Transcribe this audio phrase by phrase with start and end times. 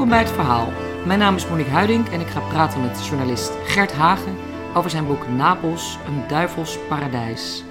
[0.00, 0.72] Welkom bij het verhaal.
[1.06, 4.36] Mijn naam is Monique Huiding en ik ga praten met journalist Gert Hagen
[4.74, 7.64] over zijn boek Napels, een duivels paradijs.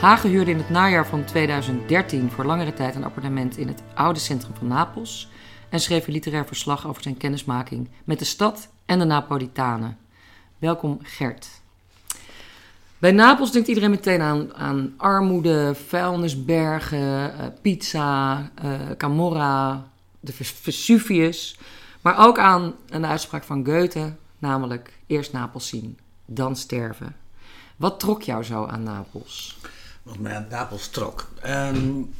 [0.00, 4.18] Hagen huurde in het najaar van 2013 voor langere tijd een appartement in het oude
[4.18, 5.28] centrum van Napels
[5.68, 9.98] en schreef een literair verslag over zijn kennismaking met de stad en de Napolitanen.
[10.58, 11.48] Welkom Gert.
[12.98, 19.92] Bij Napels denkt iedereen meteen aan, aan armoede, vuilnisbergen, uh, pizza, uh, Camorra,
[20.24, 21.58] de Vesuvius.
[22.00, 27.16] Maar ook aan een uitspraak van Goethe, namelijk eerst Napels zien, dan sterven.
[27.76, 29.58] Wat trok jou zo aan Napels?
[30.02, 31.28] Wat mij aan Napels trok?
[31.46, 32.14] Um,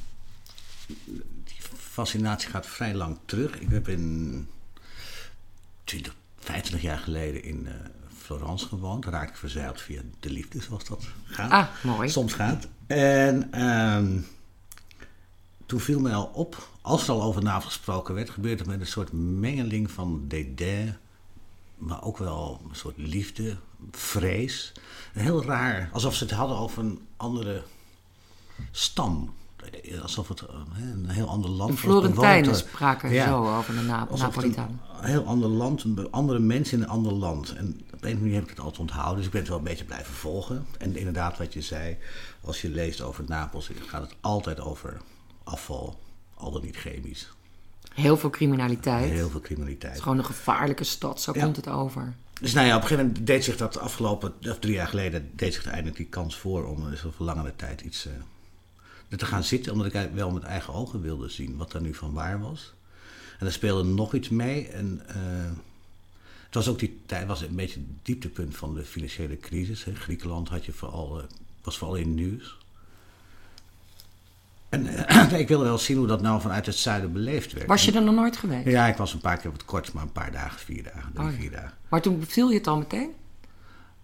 [1.44, 3.60] die fascinatie gaat vrij lang terug.
[3.60, 4.46] Ik heb in
[5.84, 7.72] 20, 25 jaar geleden in uh,
[8.16, 9.02] Florence gewoond.
[9.02, 11.50] Daar raakte ik verzeild via de liefde, zoals dat gaat.
[11.50, 12.08] Ah, mooi.
[12.08, 12.66] Soms gaat.
[12.86, 14.26] En um,
[15.66, 18.80] toen viel mij al op, als er al over Napels gesproken werd, gebeurde het met
[18.80, 20.96] een soort mengeling van dédain,
[21.78, 23.56] maar ook wel een soort liefde,
[23.90, 24.72] vrees.
[25.12, 27.62] Heel raar, alsof ze het hadden over een andere
[28.70, 29.34] stam.
[30.02, 30.44] Alsof het
[30.76, 31.80] een heel ander land was.
[31.80, 33.26] Florentijnen spraken ja.
[33.26, 34.80] zo over de Na Napolitaan.
[35.00, 37.54] Een heel ander land, andere mensen in een ander land.
[37.54, 39.64] En op een manier heb ik het altijd onthouden, dus ik ben het wel een
[39.64, 40.66] beetje blijven volgen.
[40.78, 41.96] En inderdaad, wat je zei,
[42.40, 45.00] als je leest over Napels, gaat het altijd over
[45.44, 45.98] afval,
[46.44, 47.28] al dan niet chemisch.
[47.94, 49.10] Heel veel criminaliteit.
[49.10, 49.92] Heel veel criminaliteit.
[49.92, 52.14] Het is gewoon een gevaarlijke stad, zo komt het over.
[52.40, 55.30] Dus nou ja, op een gegeven moment deed zich dat afgelopen, of drie jaar geleden,
[55.34, 58.12] deed zich eindelijk die kans voor om voor langere tijd iets uh,
[59.18, 59.72] te gaan zitten.
[59.72, 62.72] Omdat ik wel met eigen ogen wilde zien wat er nu van waar was.
[63.38, 64.68] En er speelde nog iets mee.
[64.68, 65.14] En uh,
[66.44, 69.84] het was ook die tijd, was een beetje het dieptepunt van de financiële crisis.
[69.84, 69.94] Hè.
[69.94, 71.24] Griekenland had je vooral, uh,
[71.62, 72.58] was vooral in nieuws.
[74.74, 74.86] En
[75.40, 77.66] ik wilde wel zien hoe dat nou vanuit het zuiden beleefd werd.
[77.66, 78.66] Was je er nog nooit geweest?
[78.66, 81.26] Ja, ik was een paar keer wat kort, maar een paar dagen, vier dagen, drie,
[81.26, 81.38] oh, ja.
[81.38, 81.72] vier dagen.
[81.88, 83.10] Maar toen beviel je het al meteen?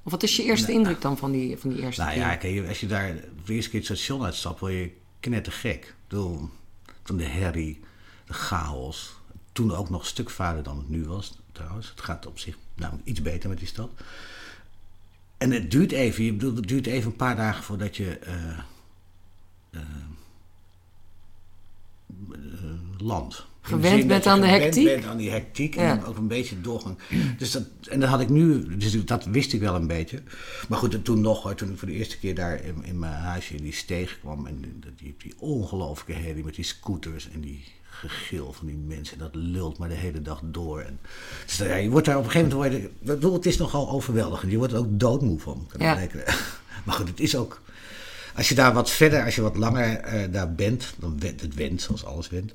[0.03, 2.53] Of wat is je eerste indruk dan van die, van die eerste nou, keer?
[2.53, 3.15] Nou ja, als je daar
[3.45, 5.85] de eerste keer het station uitstapt, word je knettergek.
[5.85, 6.49] Ik bedoel,
[7.03, 7.81] toen de herrie,
[8.27, 9.19] de chaos.
[9.53, 11.89] Toen ook nog een stuk vader dan het nu was, trouwens.
[11.89, 13.91] Het gaat op zich namelijk iets beter met die stad.
[15.39, 18.19] En het duurt even, je bedoelt, het duurt even een paar dagen voordat je...
[18.27, 18.59] Uh,
[19.71, 19.81] uh,
[22.99, 23.49] land.
[23.61, 24.85] Gewend bent aan de hectiek?
[24.85, 26.03] bent aan die hectiek en ja.
[26.07, 26.99] ook een beetje doorgang.
[27.39, 30.23] Dus dat, en dat had ik nu, dus dat wist ik wel een beetje.
[30.69, 33.55] Maar goed, toen nog, toen ik voor de eerste keer daar in, in mijn huisje
[33.55, 37.65] in die steeg kwam en die, die ongelooflijke herrie met die scooters en die
[38.01, 39.19] gegil van die mensen.
[39.19, 40.81] Dat lult maar de hele dag door.
[40.81, 41.01] En,
[41.47, 44.53] dus ja, je wordt daar op een gegeven moment, het is nogal overweldigend.
[44.53, 45.67] Je wordt er ook doodmoe van.
[45.69, 45.99] Kan ja.
[46.85, 47.63] Maar goed, het is ook,
[48.35, 51.55] als je daar wat verder, als je wat langer uh, daar bent, dan went het
[51.55, 52.53] went, zoals alles went.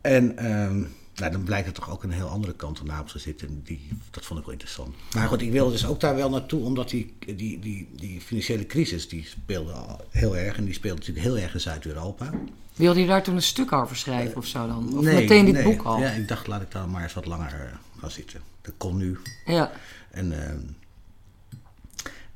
[0.00, 3.18] En um, nou, dan blijkt er toch ook een heel andere kant van Napels te
[3.18, 3.48] zitten.
[3.48, 4.94] En die, dat vond ik wel interessant.
[5.14, 8.66] Maar goed, ik wilde dus ook daar wel naartoe, omdat die, die, die, die financiële
[8.66, 9.74] crisis, die speelde
[10.10, 10.56] heel erg.
[10.56, 12.30] En die speelde natuurlijk heel erg in Zuid-Europa.
[12.74, 14.96] Wilde je daar toen een stuk over schrijven uh, of zo dan?
[14.96, 15.62] Of nee, meteen dit nee.
[15.62, 16.00] boek al?
[16.00, 18.40] Ja, ik dacht, laat ik daar maar eens wat langer gaan zitten.
[18.60, 19.18] Dat kon nu.
[19.46, 19.70] Ja.
[20.10, 20.38] En, uh,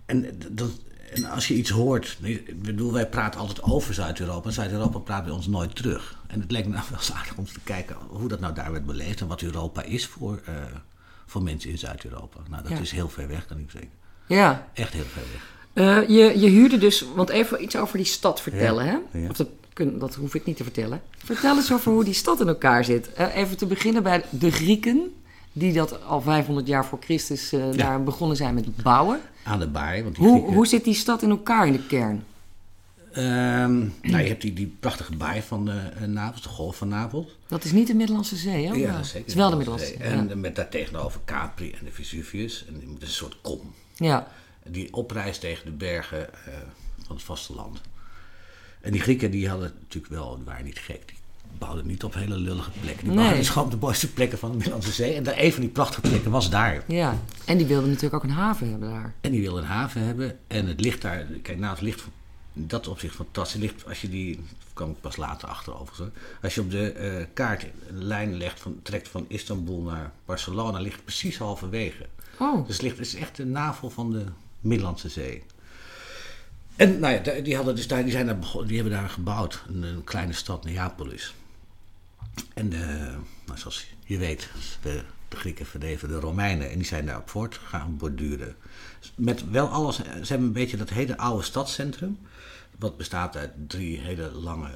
[0.06, 0.70] en dat,
[1.12, 4.48] en als je iets hoort, ik bedoel, wij praten altijd over Zuid-Europa.
[4.48, 6.18] En Zuid-Europa praat bij ons nooit terug.
[6.26, 8.72] En het leek me nou wel eens aardig om te kijken hoe dat nou daar
[8.72, 9.20] werd beleefd.
[9.20, 10.54] En wat Europa is voor, uh,
[11.26, 12.40] voor mensen in Zuid-Europa.
[12.48, 12.78] Nou, dat ja.
[12.78, 13.90] is heel ver weg, kan ik zeggen.
[14.26, 14.68] Ja.
[14.74, 15.58] Echt heel ver weg.
[15.74, 19.00] Uh, je, je huurde dus, want even iets over die stad vertellen, ja.
[19.10, 19.18] hè?
[19.18, 19.28] Ja.
[19.28, 21.02] Of dat, dat hoef ik niet te vertellen.
[21.24, 23.10] Vertel eens over hoe die stad in elkaar zit.
[23.18, 25.12] Uh, even te beginnen bij de Grieken
[25.52, 27.76] die dat al 500 jaar voor Christus uh, ja.
[27.76, 29.20] daar begonnen zijn met bouwen.
[29.44, 30.02] Aan de baai.
[30.02, 30.54] Want hoe, Grieken...
[30.54, 32.24] hoe zit die stad in elkaar in de kern?
[33.16, 37.36] Um, nou, je hebt die, die prachtige baai van uh, Napels, de golf van Napels.
[37.46, 38.74] Dat is niet de Middellandse Zee, hè?
[38.74, 39.18] Ja, zeker.
[39.18, 39.96] Het is wel de Middellandse Zee.
[39.96, 40.34] En ja.
[40.34, 42.64] met daar tegenover Capri en de Vesuvius.
[42.66, 43.74] En is een soort kom.
[43.94, 44.28] Ja.
[44.64, 46.54] Die oprijst tegen de bergen uh,
[47.06, 47.80] van het vasteland.
[48.80, 51.02] En die Grieken die hadden natuurlijk wel, die waren niet gek.
[51.06, 51.16] Die
[51.58, 52.98] bouwden niet op hele lullige plekken.
[52.98, 53.16] Die Nee.
[53.16, 55.14] bouwden dus gewoon op de mooiste plekken van de Middellandse Zee.
[55.14, 56.82] En daar, een van die prachtige plekken was daar.
[56.86, 59.14] Ja, en die wilden natuurlijk ook een haven hebben daar.
[59.20, 60.38] En die wilden een haven hebben.
[60.46, 62.02] En het ligt daar, kijk, nou, het ligt
[62.52, 63.60] in dat opzicht fantastisch.
[63.60, 64.40] Ligt, als je die,
[64.72, 66.10] kwam ik pas later achter overigens.
[66.42, 70.78] Als je op de uh, kaart een lijn legt van, trekt van Istanbul naar Barcelona,
[70.78, 72.06] ligt precies halverwege.
[72.38, 74.24] Oh, Dus het, ligt, het is echt de navel van de
[74.60, 75.42] Middellandse Zee.
[76.80, 79.82] En nou ja, die, hadden dus daar, die, zijn daar die hebben daar gebouwd, een,
[79.82, 81.34] een kleine stad, Neapolis.
[82.54, 82.80] En uh,
[83.46, 84.50] nou, zoals je weet,
[84.82, 88.56] de, de Grieken verdreven de Romeinen en die zijn daarop voort gaan borduren.
[89.14, 92.18] Met wel alles, ze hebben een beetje dat hele oude stadscentrum,
[92.78, 94.70] wat bestaat uit drie hele lange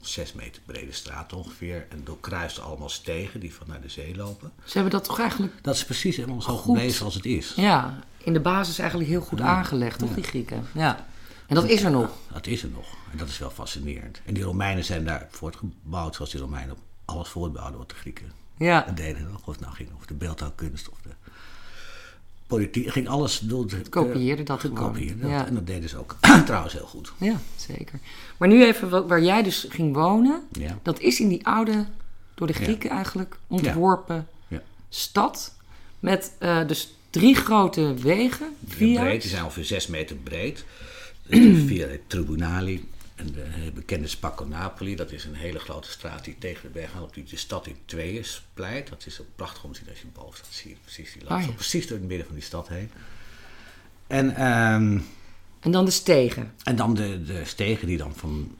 [0.00, 1.86] zes meter brede straat ongeveer.
[1.88, 4.52] En doorkruist allemaal stegen die van naar de zee lopen.
[4.64, 5.52] Ze hebben dat toch eigenlijk...
[5.62, 7.52] Dat is precies helemaal zo geweest als het is.
[7.56, 10.66] Ja, in de basis eigenlijk heel goed aangelegd, toch, die Grieken?
[10.74, 11.08] Ja.
[11.50, 12.10] En dat is er nog.
[12.32, 12.96] dat is er nog.
[13.12, 14.20] En dat is wel fascinerend.
[14.24, 18.32] En die Romeinen zijn daar voortgebouwd zoals die Romeinen op alles voortbouwden wat de Grieken
[18.56, 18.86] ja.
[18.94, 19.34] deden.
[19.34, 21.10] Of het nou ging over de beeldhouwkunst of de
[22.46, 22.90] politiek.
[22.90, 23.70] Ging alles door.
[23.70, 25.20] Het kopieerde dat gekopieerd.
[25.20, 25.46] Ja.
[25.46, 26.16] En dat deden ze ook
[26.46, 27.12] trouwens heel goed.
[27.18, 27.98] Ja, zeker.
[28.36, 30.42] Maar nu even waar jij dus ging wonen.
[30.52, 30.78] Ja.
[30.82, 31.86] Dat is in die oude,
[32.34, 34.28] door de Grieken eigenlijk, ontworpen
[34.88, 35.54] stad.
[35.98, 38.56] Met uh, dus drie grote wegen.
[38.66, 40.64] Vier breed, die zijn ongeveer zes meter breed.
[41.66, 42.88] Via de Tribunali.
[43.14, 47.00] En de bekende Spacco Napoli, dat is een hele grote straat die tegen de berg
[47.00, 48.88] op die de stad in tweeën splijt.
[48.88, 50.52] Dat is ook prachtig om te zien als je boven staat.
[50.52, 52.90] Zie je precies die loopt oh precies door het midden van die stad heen.
[54.06, 55.04] En, um,
[55.60, 56.52] en dan de stegen.
[56.62, 58.56] En dan de, de stegen die dan van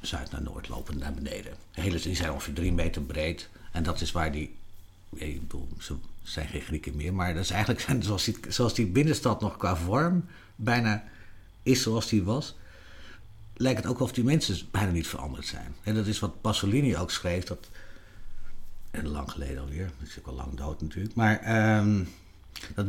[0.00, 1.52] zuid naar noord lopen naar beneden.
[1.74, 3.48] De hele, die zijn ongeveer drie meter breed.
[3.72, 4.54] En dat is waar die.
[5.14, 8.86] Ik bedoel, ze zijn geen Grieken meer, maar dat is eigenlijk zoals die, zoals die
[8.86, 10.24] binnenstad nog qua vorm
[10.56, 11.04] bijna
[11.62, 12.54] is zoals die was,
[13.54, 15.74] lijkt het ook of die mensen bijna niet veranderd zijn.
[15.82, 17.68] En dat is wat Pasolini ook schreef, dat,
[18.90, 22.08] en lang geleden alweer, dat is ook al lang dood natuurlijk, maar um,
[22.74, 22.86] dat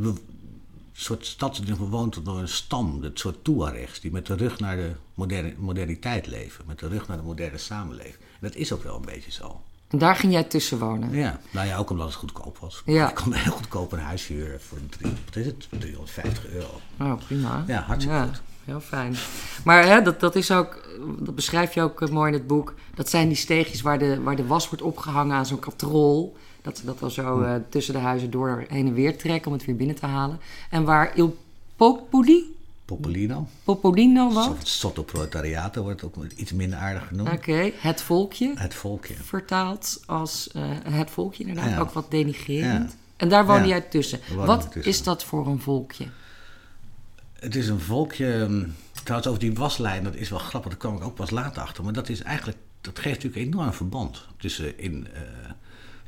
[0.92, 4.76] soort stad is bewoond door een stam, het soort Tuaregs, die met de rug naar
[4.76, 8.16] de moderne, moderniteit leven, met de rug naar de moderne samenleving.
[8.16, 9.62] En dat is ook wel een beetje zo.
[9.88, 11.12] En daar ging jij tussen wonen?
[11.12, 12.82] Ja, nou ja, ook omdat het goedkoop was.
[12.86, 13.10] Ja.
[13.10, 16.82] Ik kon heel goedkoop een huis huren voor drie, wat is het, 350 euro.
[17.00, 17.64] Oh, prima.
[17.68, 19.16] Ja, hartstikke goed heel fijn.
[19.64, 20.88] Maar hè, dat, dat is ook,
[21.20, 22.74] dat beschrijf je ook eh, mooi in het boek.
[22.96, 26.36] Dat zijn die steegjes waar de, waar de was wordt opgehangen aan zo'n katrol.
[26.62, 29.58] Dat ze dat dan zo uh, tussen de huizen door heen en weer trekken om
[29.58, 30.40] het weer binnen te halen.
[30.70, 31.38] En waar Il
[31.76, 32.56] Popoli...
[32.86, 33.48] Popolino.
[33.64, 34.50] Popolino was.
[34.64, 37.30] Sotto Proletariato wordt ook iets minder aardig genoemd.
[37.30, 38.52] Oké, het volkje.
[38.56, 39.14] Het volkje.
[39.14, 42.92] Vertaald als uh, het volkje inderdaad, ook wat denigrerend.
[42.92, 42.98] Ja.
[43.18, 44.20] En daar woonde jij tussen.
[44.36, 44.92] Wat tussen.
[44.92, 46.06] is dat voor een volkje?
[47.44, 48.34] Het is een volkje.
[48.34, 48.64] Ehm,
[49.04, 51.84] trouwens, over die waslijn, dat is wel grappig, daar kwam ik ook pas later achter.
[51.84, 52.58] Maar dat is eigenlijk.
[52.82, 55.08] Dat geeft natuurlijk een enorm verband tussen in.
[55.14, 55.20] Uh,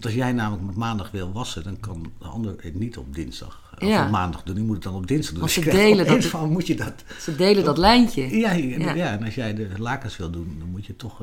[0.01, 3.75] als jij namelijk op maandag wil wassen, dan kan de ander het niet op dinsdag.
[3.79, 4.55] Of op maandag doen.
[4.55, 5.43] Die moet het dan op dinsdag doen.
[5.43, 6.25] Dus ze delen dat.
[6.25, 6.93] Van, moet je dat.
[7.19, 8.37] Ze delen dat lijntje.
[8.37, 9.11] Ja, ja, ja.
[9.11, 11.21] en als jij de lakens wil doen, dan moet je toch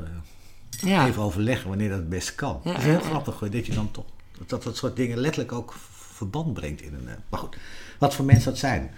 [0.83, 2.59] uh, even overleggen wanneer dat het best kan.
[2.63, 4.05] het is heel grappig dat je dan toch.
[4.47, 7.05] Dat dat soort dingen letterlijk ook verband brengt in een.
[7.05, 7.57] Uh, maar goed,
[7.99, 8.91] wat voor mensen dat zijn.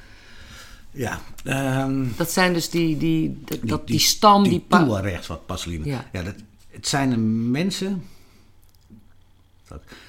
[0.95, 1.21] Ja.
[1.83, 4.43] Um, dat zijn dus die, die, die, dat, die, stam...
[4.43, 5.89] Die, die rechts wat Pasolini.
[5.89, 6.09] Ja.
[6.11, 6.35] ja dat,
[6.67, 8.05] het zijn mensen...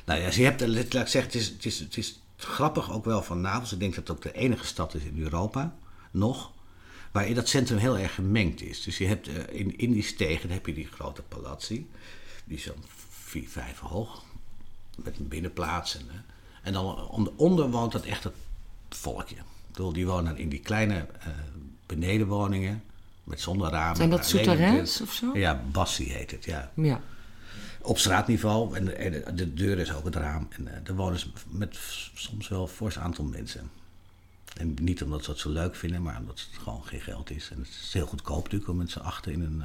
[0.05, 3.05] nou ja, je hebt, laat ik zeggen, het is, het, is, het is grappig ook
[3.05, 3.73] wel van Napels.
[3.73, 5.75] Ik denk dat het ook de enige stad is in Europa,
[6.11, 6.53] nog,
[7.13, 8.83] waarin dat centrum heel erg gemengd is.
[8.83, 11.87] Dus je hebt uh, in, in die stegen heb je die grote palazzi,
[12.45, 14.25] die is zo'n vier, vijf hoog,
[14.97, 15.97] met een binnenplaats.
[15.97, 16.15] En, uh,
[16.63, 18.35] en dan onder woont dat echt het
[18.89, 19.37] volkje
[19.77, 21.27] die wonen in die kleine uh,
[21.87, 22.83] benedenwoningen
[23.25, 23.97] met zonder ramen.
[23.97, 25.31] Zijn dat souterrains of zo?
[25.39, 26.71] Ja, Bassi heet het, ja.
[26.75, 27.01] ja.
[27.83, 30.49] Op straatniveau en, en, de deur is ook het raam.
[30.51, 31.77] En daar wonen ze met
[32.15, 33.71] soms wel een fors aantal mensen.
[34.57, 37.51] En niet omdat ze het zo leuk vinden, maar omdat het gewoon geen geld is.
[37.51, 39.63] En het is heel goedkoop natuurlijk om met z'n achter in een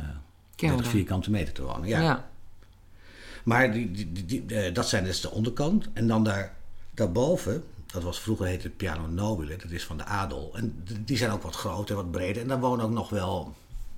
[0.62, 1.88] uh, 30 vierkante meter te wonen.
[1.88, 2.02] Ja.
[2.02, 2.30] ja.
[3.44, 5.88] Maar die, die, die, dat zijn dus de onderkant.
[5.94, 6.56] En dan daar,
[6.94, 10.52] daarboven, dat was vroeger heette het Piano Nobile, dat is van de adel.
[10.56, 12.42] En die zijn ook wat groter, wat breder.
[12.42, 13.56] En daar wonen ook nog wel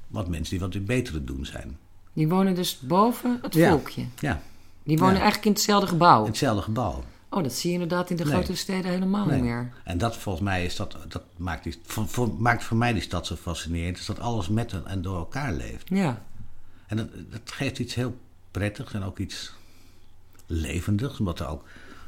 [0.07, 1.77] wat mensen die wat betere doen zijn.
[2.13, 4.05] Die wonen dus boven het volkje?
[4.19, 4.41] Ja.
[4.83, 6.21] Die wonen eigenlijk in hetzelfde gebouw?
[6.21, 7.03] In hetzelfde gebouw.
[7.29, 9.73] Oh, dat zie je inderdaad in de grote steden helemaal niet meer.
[9.83, 13.27] En dat volgens mij is dat, dat maakt, die, voor, maakt voor mij die stad
[13.27, 13.97] zo fascinerend.
[13.97, 15.89] Is dat alles met en door elkaar leeft.
[15.89, 16.23] Ja.
[16.87, 18.17] En dat, dat geeft iets heel
[18.51, 19.53] prettigs en ook iets
[20.45, 21.19] levendigs.
[21.19, 21.63] Omdat er ook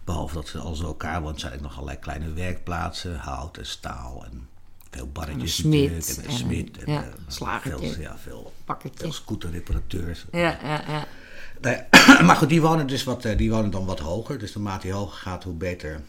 [0.05, 3.65] Behalve dat ze al zo elkaar wonen, zijn er nog allerlei kleine werkplaatsen, hout en
[3.65, 4.47] staal en
[4.91, 5.63] veel barretjes.
[5.63, 6.17] En een smid.
[6.17, 6.83] En een smid.
[6.83, 7.93] En, ja, slagertje.
[7.93, 8.53] Veel, ja, veel,
[9.11, 10.25] scooterreparateurs.
[10.31, 11.07] Ja, ja, ja.
[12.25, 14.39] maar goed, die wonen, dus wat, eh, die wonen dan wat hoger.
[14.39, 16.01] Dus naarmate die hoger gaat, hoe beter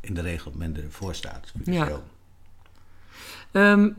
[0.00, 1.52] in de regel men ervoor staat.
[1.64, 2.00] Ja.
[3.52, 3.96] Um,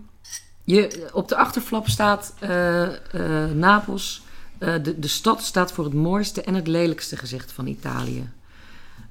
[0.63, 2.82] je, op de achterflap staat uh,
[3.13, 4.22] uh, Napels.
[4.58, 8.29] de, de stad staat voor het mooiste en het lelijkste gezicht van Italië.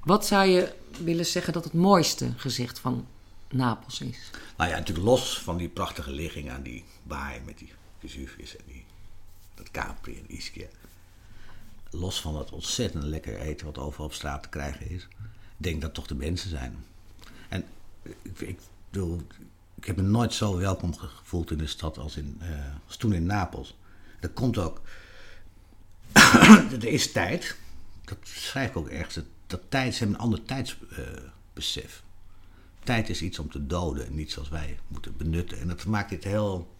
[0.06, 3.06] Wat zou je willen zeggen dat het mooiste gezicht van
[3.50, 4.30] Napels is?
[4.56, 8.64] Nou ja, natuurlijk los van die prachtige ligging aan die baai met die Vesuvius en
[8.66, 8.84] die,
[9.54, 10.66] dat Capri en Ischia.
[11.90, 15.08] Los van dat ontzettend lekker eten wat overal op straat te krijgen is.
[15.56, 16.84] denk dat toch de mensen zijn.
[17.48, 17.64] En
[18.02, 18.58] ik, ik
[18.90, 19.20] bedoel,
[19.75, 22.48] ik heb me nooit zo welkom gevoeld in de stad als, in, uh,
[22.86, 23.76] als toen in Napels.
[24.20, 24.80] Dat komt ook
[26.80, 27.56] er is tijd.
[28.04, 29.14] Dat schrijf ik ook ergens.
[29.14, 32.03] Dat, dat tijd, ze hebben een ander tijdsbesef.
[32.85, 35.61] tijd is iets om te doden en niet zoals wij moeten benutten.
[35.61, 36.75] En dat maakt dit heel.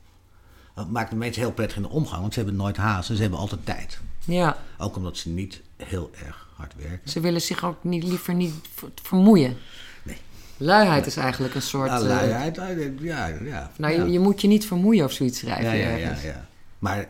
[0.75, 3.17] Dat maakt de mensen heel prettig in de omgang, want ze hebben nooit haast en
[3.17, 4.01] ze hebben altijd tijd.
[4.25, 4.57] Ja.
[4.79, 7.11] Ook omdat ze niet heel erg hard werken.
[7.11, 8.55] Ze willen zich ook niet, liever niet
[9.03, 9.57] vermoeien.
[10.03, 10.17] Nee.
[10.57, 11.89] Luiheid is eigenlijk een soort...
[11.89, 13.27] Ja, luiheid, uh, ja.
[13.27, 14.05] ja nou, ja.
[14.05, 15.65] Je, je, moet je niet vermoeien of zoiets schrijven.
[15.65, 17.09] Ja, ja, ja, ja, Maar,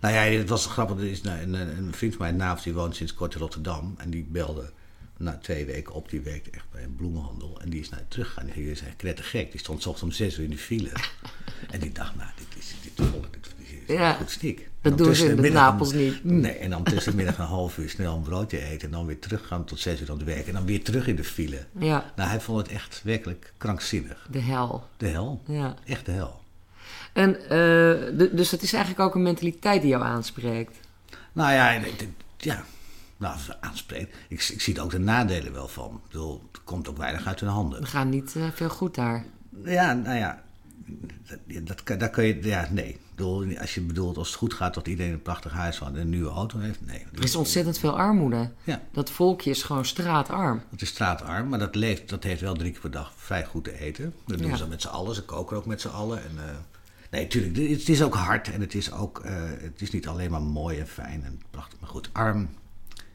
[0.00, 0.96] nou ja, het was grappig.
[0.96, 3.94] Er is een, een, een vriend van mij, Naaf, die woont sinds kort in Rotterdam.
[3.98, 4.72] En die belde
[5.20, 6.10] na twee weken op.
[6.10, 7.60] Die werkte echt bij een bloemenhandel.
[7.60, 8.50] En die is naar teruggegaan.
[8.54, 9.50] Die is knettergek.
[9.50, 10.90] Die stond ochtends om zes uur in de file.
[11.72, 14.68] en die dacht, nou, dit is, dit volk, dit is ja, goed stik.
[14.80, 16.24] Dat doen ze in Napels niet.
[16.24, 18.88] Nee, en dan tussenmiddag een half uur snel een broodje eten.
[18.88, 20.46] En dan weer teruggaan tot zes uur aan het werk.
[20.46, 21.66] En dan weer terug in de file.
[21.78, 22.12] Ja.
[22.16, 24.28] Nou, hij vond het echt werkelijk krankzinnig.
[24.30, 24.84] De hel.
[24.96, 25.42] De hel.
[25.46, 25.74] Ja.
[25.86, 26.40] Echt de hel.
[27.12, 30.76] En, uh, dus dat is eigenlijk ook een mentaliteit die jou aanspreekt?
[31.32, 31.80] Nou ja,
[32.36, 32.64] ja.
[33.20, 34.16] Nou, aanspreekt.
[34.28, 35.94] Ik, ik zie er ook de nadelen wel van.
[35.94, 37.80] Ik bedoel, het komt ook weinig uit hun handen.
[37.80, 39.24] We gaan niet uh, veel goed daar.
[39.64, 40.42] Ja, nou ja.
[41.62, 42.98] Dat, dat, daar kun je, ja, nee.
[43.14, 46.00] Bedoel, als je bedoelt, als het goed gaat, dat iedereen een prachtig huis had en
[46.00, 47.06] een nieuwe auto heeft, nee.
[47.14, 48.50] Er is ontzettend veel armoede.
[48.64, 48.80] Ja.
[48.92, 50.62] Dat volkje is gewoon straatarm.
[50.70, 53.64] Het is straatarm, maar dat, leeft, dat heeft wel drie keer per dag vrij goed
[53.64, 54.14] te eten.
[54.26, 54.56] Dat doen Ja.
[54.56, 56.18] ze met z'n allen, ze koken ook met z'n allen.
[56.18, 56.54] En, eh,
[57.10, 60.30] nee, natuurlijk, het is ook hard en het is ook, eh, het is niet alleen
[60.30, 61.80] maar mooi en fijn en prachtig.
[61.80, 62.48] Maar goed, arm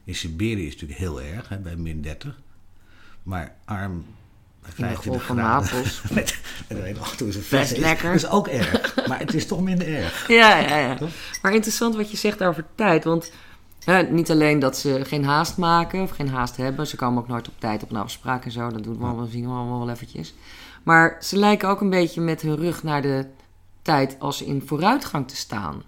[0.06, 2.40] in Siberië is natuurlijk heel erg, hè, bij min 30.
[3.22, 4.04] Maar arm
[4.60, 5.74] bij In de 25 golf van graden.
[5.74, 6.02] Napels.
[6.10, 6.78] met, met
[7.20, 8.14] een is Best is- lekker.
[8.14, 10.28] is ook erg, maar het is toch minder erg.
[10.40, 10.96] Ja, ja, ja.
[11.42, 13.04] Maar interessant wat je zegt over tijd.
[13.04, 13.32] Want
[13.84, 16.86] hè, niet alleen dat ze geen haast maken of geen haast hebben.
[16.86, 18.70] Ze komen ook nooit op tijd op een afspraak en zo.
[18.70, 20.34] Dat doen we allemaal, zien we allemaal wel eventjes.
[20.82, 23.26] Maar ze lijken ook een beetje met hun rug naar de
[23.82, 25.82] tijd als in vooruitgang te staan.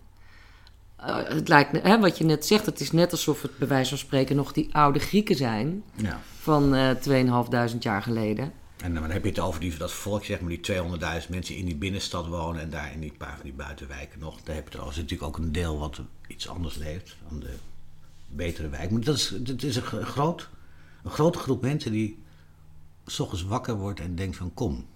[0.98, 3.88] Eh, het lijkt, hè, wat je net zegt, het is net alsof het bij wijze
[3.88, 6.20] van spreken nog die oude Grieken zijn Ja.
[6.38, 8.52] van eh 2500 jaar geleden.
[8.82, 11.64] En dan heb je het over die, dat volk, zeg maar, die 200.000 mensen in
[11.64, 14.40] die binnenstad wonen en daar in die paar van die buitenwijken nog.
[14.42, 17.54] Daar heb je is natuurlijk ook een deel wat iets anders leeft dan de
[18.28, 18.90] betere wijk.
[18.90, 20.48] Maar dat is, dat is een, gro- groot,
[21.04, 22.22] een grote groep mensen die
[23.06, 24.86] s ochtends wakker wordt en denkt van kom,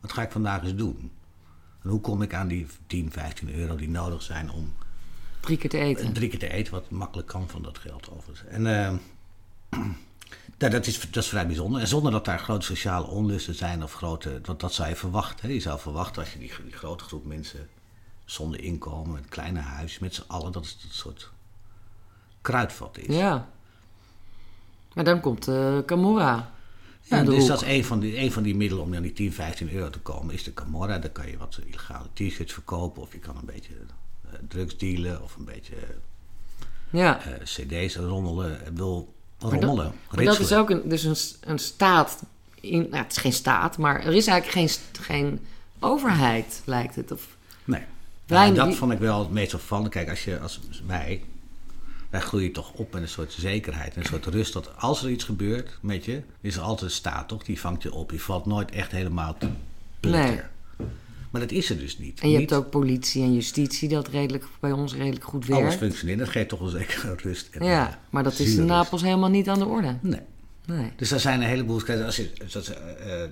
[0.00, 1.10] wat ga ik vandaag eens doen?
[1.82, 4.72] En hoe kom ik aan die 10, 15 euro die nodig zijn om
[5.44, 6.12] Drie keer te eten.
[6.12, 8.48] drie keer te eten, wat makkelijk kan van dat geld overigens.
[8.48, 8.94] En eh,
[10.58, 11.80] ja, dat, is, dat is vrij bijzonder.
[11.80, 14.40] En zonder dat daar grote sociale onlusten zijn of grote.
[14.44, 15.48] Want dat zou je verwachten.
[15.48, 15.54] Hè?
[15.54, 17.68] Je zou verwachten als je die, die grote groep mensen
[18.24, 21.30] zonder inkomen, met kleine huisjes, met z'n allen, dat het een soort
[22.40, 23.16] kruidvat is.
[23.16, 23.48] Ja.
[24.94, 26.52] Maar dan komt eh Camorra.
[27.02, 27.48] Ja, dus hoek.
[27.48, 29.90] dat is een van, die, een van die middelen om aan die 10, 15 euro
[29.90, 30.98] te komen, is de Camorra.
[30.98, 33.74] Daar kan je wat illegale t-shirts verkopen, of je kan een beetje
[34.48, 35.74] drugs dealen, of een beetje
[36.90, 37.20] Ja.
[37.24, 38.52] eh, cd's rommelen.
[38.58, 41.16] Ik bedoel, Maar rommelen, dat, maar dat is ook een, dus een,
[41.50, 42.22] een staat.
[42.60, 45.46] In, nou, het is geen staat, maar er is eigenlijk geen, geen
[45.78, 47.12] overheid, lijkt het.
[47.12, 47.26] Of,
[47.64, 47.82] Nee.
[48.26, 49.88] Wij- Ja, dat die- vond ik wel het meest opvallend.
[49.88, 51.22] Kijk, als, je, als wij,
[52.10, 54.52] wij groeien toch op met een soort zekerheid, een soort rust.
[54.52, 57.42] Dat als er iets gebeurt met je, is er altijd een staat, toch?
[57.44, 58.10] Die vangt je op.
[58.10, 59.48] Je valt nooit echt helemaal te
[60.00, 60.50] pletter.
[61.34, 62.20] Maar dat is er dus niet.
[62.20, 65.62] en je niet hebt ook politie en justitie dat redelijk, bij ons redelijk goed alles
[65.62, 65.76] werkt.
[65.76, 66.18] functioneert.
[66.18, 67.48] Dat geeft toch wel zekere rust.
[67.50, 68.64] En, eh, Ja, maar dat is in.
[68.64, 69.98] Napels helemaal niet aan de orde.
[70.00, 70.20] Nee.
[70.66, 70.92] Nee.
[70.96, 71.80] Dus er zijn een heleboel.
[72.04, 73.30] Als je, dat, eh, eh,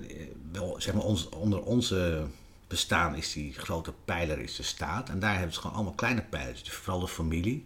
[0.51, 2.23] wel, zeg maar, ons, onder onze
[2.67, 5.09] bestaan is die grote pijler is de staat.
[5.09, 6.63] En daar hebben ze gewoon allemaal kleine pijlers.
[6.63, 7.65] Dus vooral de familie.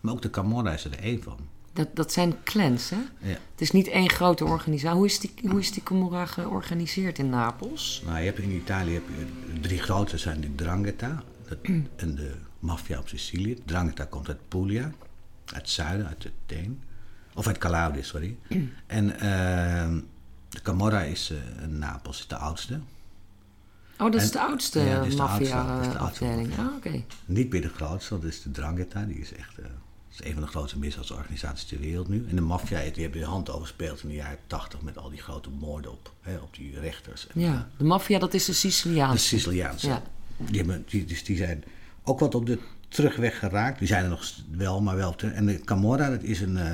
[0.00, 1.38] Maar ook de Camorra is er één van.
[1.74, 2.96] Dat, dat zijn clans, hè?
[3.18, 3.28] Ja.
[3.50, 4.96] Het is niet één grote organisatie.
[4.98, 8.02] Hoe is die, hoe is die Camorra georganiseerd in Napels?
[8.06, 11.58] Nou, je hebt in Italië heb je, drie grote zijn de Drangheta dat-
[11.96, 13.62] en de maffia op Sicilië.
[13.64, 14.92] Drangheta komt uit Puglia, uit
[15.60, 16.82] het zuiden, uit de Teen.
[17.34, 18.36] Of uit Calabria, sorry.
[18.86, 20.00] En ehm,
[20.48, 22.80] de Camorra is eh, in Napels, is de oudste.
[23.98, 26.48] Oh, dat is En- de oudste Ja, is de oudste, maffia-afdeling.
[26.48, 26.64] maffia.
[26.64, 27.04] Ah, oké.
[27.26, 29.02] Niet meer de grootste, dat is de Drangheta.
[29.04, 29.64] Die is echt eh,
[30.20, 32.26] is een van de grootste misdaadsorganisaties ter wereld nu.
[32.28, 35.20] En de maffia die hebben de hand overspeeld in de jaren tachtig met al die
[35.22, 37.26] grote moorden op, hè, op die rechters.
[37.26, 39.26] En, Ja, de maffia, dat is de De Siciliaanse.
[39.26, 39.86] Siciliaanse.
[39.86, 40.02] Ja.
[40.36, 41.64] Die, hebben, die, dus die zijn
[42.02, 43.78] ook wat op de terugweg geraakt.
[43.78, 45.14] Die zijn er nog wel, maar wel.
[45.14, 46.56] Te, en de Camorra, dat is een.
[46.56, 46.64] eh,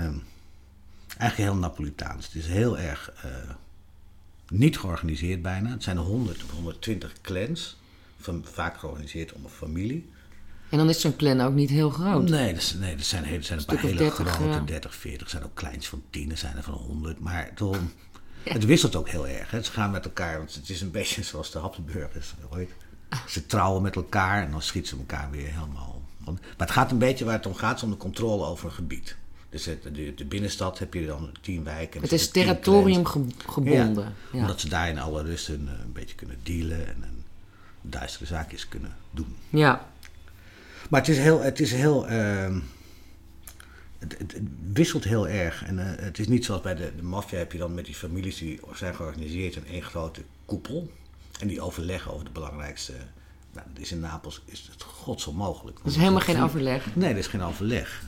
[1.18, 2.26] eigenlijk heel Napolitaans.
[2.26, 3.12] Het is heel erg.
[3.22, 3.30] eh,
[4.48, 5.70] niet georganiseerd bijna.
[5.70, 7.76] Het zijn 100 of 120 clans.
[8.20, 10.08] Van, vaak georganiseerd om een familie.
[10.70, 12.28] En dan is zo'n clan ook niet heel groot.
[12.28, 14.60] Nee, dat, nee, dat zijn, hele- zijn een paar hele 30, grote, ja.
[14.60, 15.22] 30, 40.
[15.22, 17.20] Er zijn ook kleins van 10, er zijn er van 100.
[17.20, 17.78] Maar toch,
[18.42, 19.50] het wisselt ook heel erg.
[19.50, 19.62] Hè.
[19.62, 22.34] Ze gaan met elkaar, want het is een beetje zoals de Habsburgers.
[22.50, 22.70] Ooit.
[23.28, 26.00] Ze trouwen met elkaar en dan schieten ze elkaar weer helemaal
[26.34, 29.16] maar het gaat een beetje waar het om gaat, om de controle over een gebied.
[29.50, 32.00] Dus de, de, binnenstad heb je dan tien wijken.
[32.00, 33.06] Het is territorium
[33.46, 34.14] gebonden.
[34.32, 37.24] Ja, Omdat ze daar in alle rust een, eh, een beetje kunnen dealen en een
[37.82, 39.36] duistere zaakjes kunnen doen.
[39.48, 39.86] Ja.
[40.90, 41.40] Maar het is heel.
[41.40, 42.56] Het is heel uh,
[43.98, 44.40] het, het,
[44.72, 45.64] wisselt heel erg.
[45.64, 47.94] En uh, het is niet zoals bij de, de maffia heb je dan met die
[47.94, 50.90] families die zijn georganiseerd in één grote koepel.
[51.40, 52.92] En die overleggen over de belangrijkste.
[53.52, 55.78] Nou, dat is in Napels is het godsonmogelijk.
[55.78, 56.96] Er is helemaal geen overleg.
[56.96, 58.02] Nee, er is geen overleg.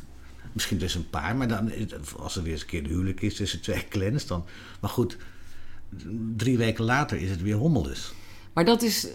[0.52, 1.72] Misschien dus een paar, maar dan,
[2.18, 4.44] als er weer eens een keer de huwelijk is tussen twee clans, dan.
[4.80, 5.16] Maar goed,
[6.36, 8.12] drie weken later is het weer hommeles.
[8.52, 9.06] Maar dat is.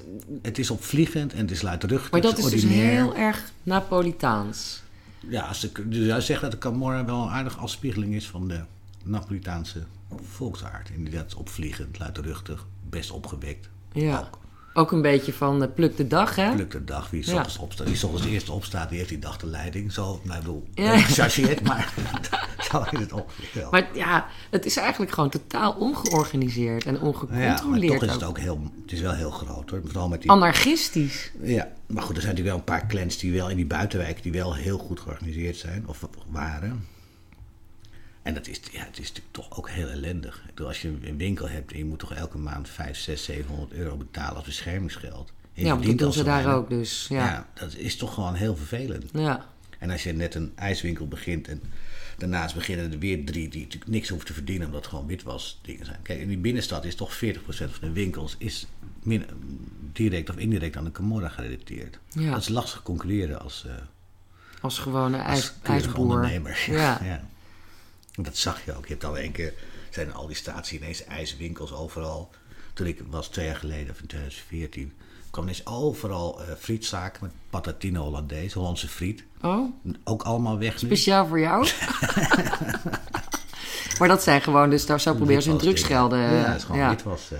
[0.41, 2.11] Het is opvliegend en het is luidruchtig.
[2.11, 4.81] Maar dat is dus heel erg Napolitaans.
[5.19, 8.61] Ja, als ik dus zegt dat de Camorra wel een aardige afspiegeling is van de
[9.03, 9.83] Napolitaanse
[10.21, 10.89] volksaard.
[10.89, 13.69] Inderdaad, opvliegend, luidruchtig, best opgewekt.
[13.91, 14.19] Ja.
[14.19, 14.39] Ook.
[14.77, 16.53] Ook een beetje van uh, pluk de dag, hè?
[16.53, 17.09] Pluk de dag.
[17.09, 17.45] Wie ja.
[17.59, 19.91] opstaat, wie ochtends eerst opstaat, die heeft die dag de leiding.
[19.91, 20.91] Zo, nou, ik bedoel, ja.
[20.91, 21.09] maar
[22.71, 27.59] zo is het ongeveer Maar ja, het is eigenlijk gewoon totaal ongeorganiseerd en ongecontroleerd.
[27.59, 29.81] Ja, maar toch is het ook heel, het is wel heel groot, hoor.
[29.85, 30.31] Vooral met die...
[30.31, 31.31] Anarchistisch.
[31.41, 34.23] Ja, maar goed, er zijn natuurlijk wel een paar clans die wel in die buitenwijken,
[34.23, 36.85] die wel heel goed georganiseerd zijn, of waren.
[38.27, 40.43] En dat is, ja, het is natuurlijk toch ook heel ellendig.
[40.63, 43.97] Als je een winkel hebt en je moet toch elke maand 5, 6, 700 euro
[43.97, 45.31] betalen als beschermingsgeld.
[45.53, 47.05] ja, dat doen ze daar ook dus.
[47.09, 47.25] Ja.
[47.25, 47.47] ja.
[47.53, 49.05] dat is toch gewoon heel vervelend.
[49.13, 49.45] Ja.
[49.79, 51.61] En als je net een ijswinkel begint en
[52.17, 55.59] daarnaast beginnen er weer drie die natuurlijk niks hoeven te verdienen omdat het gewoon witwas
[55.61, 55.99] dingen zijn.
[56.01, 57.17] Kijk, in die binnenstad is toch 40%
[57.47, 58.67] van de winkels is
[59.03, 59.25] min,
[59.93, 61.99] direct of indirect aan de Camorra gerelateerd.
[62.09, 62.31] Ja.
[62.31, 63.73] Dat is lastig concurreren als, uh,
[64.61, 65.97] als gewone ijs, ijsboer.
[65.97, 66.65] ondernemer.
[66.69, 66.99] Ja.
[67.03, 67.21] ja.
[68.23, 68.85] Dat zag je ook.
[68.85, 69.53] Je hebt al één keer,
[69.89, 72.29] zijn al die staties ineens ijswinkels overal.
[72.73, 74.93] Toen ik was twee jaar geleden, of in 2014,
[75.29, 79.23] kwam ineens overal uh, frietzaken met patatine Hollandaise, Hollandse friet.
[79.41, 79.69] Oh.
[80.03, 80.87] Ook allemaal weg nu.
[80.87, 81.67] Speciaal voor jou?
[83.99, 86.19] maar dat zijn gewoon, dus daar zo proberen ze hun drugsgelden.
[86.19, 86.95] Ja, het is gewoon ja.
[87.03, 87.31] was.
[87.33, 87.39] Uh...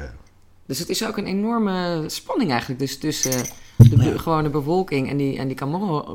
[0.66, 3.46] Dus het is ook een enorme spanning eigenlijk dus tussen
[3.78, 4.18] de ja.
[4.18, 5.58] gewone bevolking en die, en die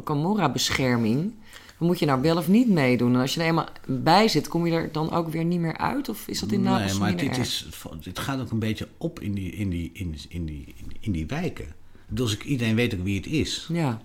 [0.04, 1.34] Camorra-bescherming
[1.82, 3.14] moet je nou wel of niet meedoen?
[3.14, 5.76] En als je er eenmaal bij zit, kom je er dan ook weer niet meer
[5.76, 6.08] uit?
[6.08, 7.66] Of is dat in Napels Nee, maar dit is,
[8.02, 11.26] het gaat ook een beetje op in die, in die, in, in die, in die
[11.26, 11.66] wijken.
[12.08, 13.68] Dus ik, iedereen weet ook wie het is.
[13.72, 14.00] Ja.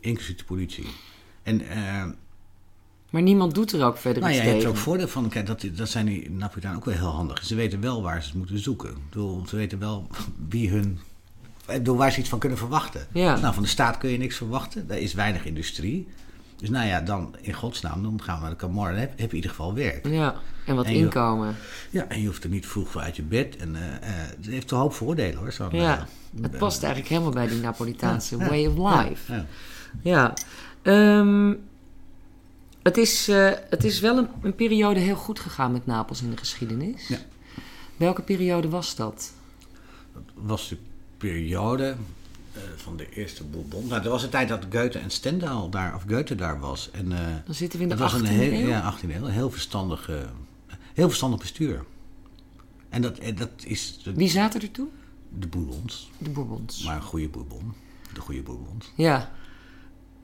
[0.00, 0.86] Inclusief de politie.
[1.42, 1.60] En...
[1.62, 2.04] Uh,
[3.10, 5.46] maar niemand doet er ook verder nou, iets ja, Je hebt ook voordeel van, kijk,
[5.46, 7.44] dat, dat zijn die Napolitanen ook wel heel handig.
[7.44, 8.90] Ze weten wel waar ze het moeten zoeken.
[8.90, 10.06] Ik bedoel, ze weten wel
[10.48, 10.98] wie hun
[11.82, 13.06] door waar ze iets van kunnen verwachten.
[13.12, 13.38] Ja.
[13.38, 14.90] Nou, van de staat kun je niks verwachten.
[14.90, 16.06] Er is weinig industrie.
[16.56, 18.90] Dus nou ja, dan in godsnaam, dan gaan we naar de Camorra.
[18.90, 20.06] Dan heb, heb je in ieder geval werk.
[20.06, 20.34] Ja,
[20.66, 21.56] en wat inkomen.
[21.90, 23.56] Ja, en je hoeft er niet vroeg voor uit je bed.
[23.56, 23.80] En uh,
[24.36, 25.52] het heeft een hoop voordelen hoor.
[25.52, 25.98] Zo ja,
[26.34, 29.32] uh, het past eigenlijk helemaal bij die Napolitaanse way of life.
[29.32, 29.46] Ja,
[30.02, 30.34] ja.
[30.82, 31.54] Ehm,
[32.82, 33.26] het, is,
[33.70, 37.08] het is wel een, een, periode heel goed gegaan met Napels in de geschiedenis.
[37.08, 37.18] Ja.
[37.96, 39.32] Welke periode was dat?
[40.12, 40.76] Dat was de
[41.16, 41.96] periode eh,
[42.76, 43.86] van de eerste Bourbon.
[43.86, 46.90] Nou, er was een tijd dat Goethe en Stendhal daar, of Goethe daar was.
[46.90, 48.66] En, uh, Dan zitten we in de 18e eeuw?
[48.66, 49.24] Ja, 18e eeuw.
[49.24, 50.10] Een heel verstandig,
[50.94, 51.84] heel verstandig bestuur.
[52.88, 54.00] En dat, eh, dat is...
[54.14, 54.88] Wie zaten er toe?
[55.38, 56.10] De Bourbons.
[56.18, 56.84] De Bourbons.
[56.84, 57.72] Maar een goede Bourbon.
[58.12, 58.92] De goede Bourbons.
[58.94, 59.32] Ja.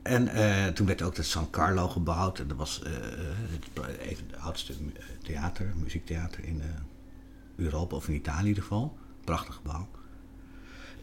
[0.02, 2.38] En uh, toen werd ook het San Carlo gebouwd.
[2.38, 4.74] En dat was het, even het oudste
[5.22, 6.62] theater, muziektheater in
[7.56, 8.96] Europa, of in Italië in ieder geval.
[9.24, 9.88] Prachtig gebouw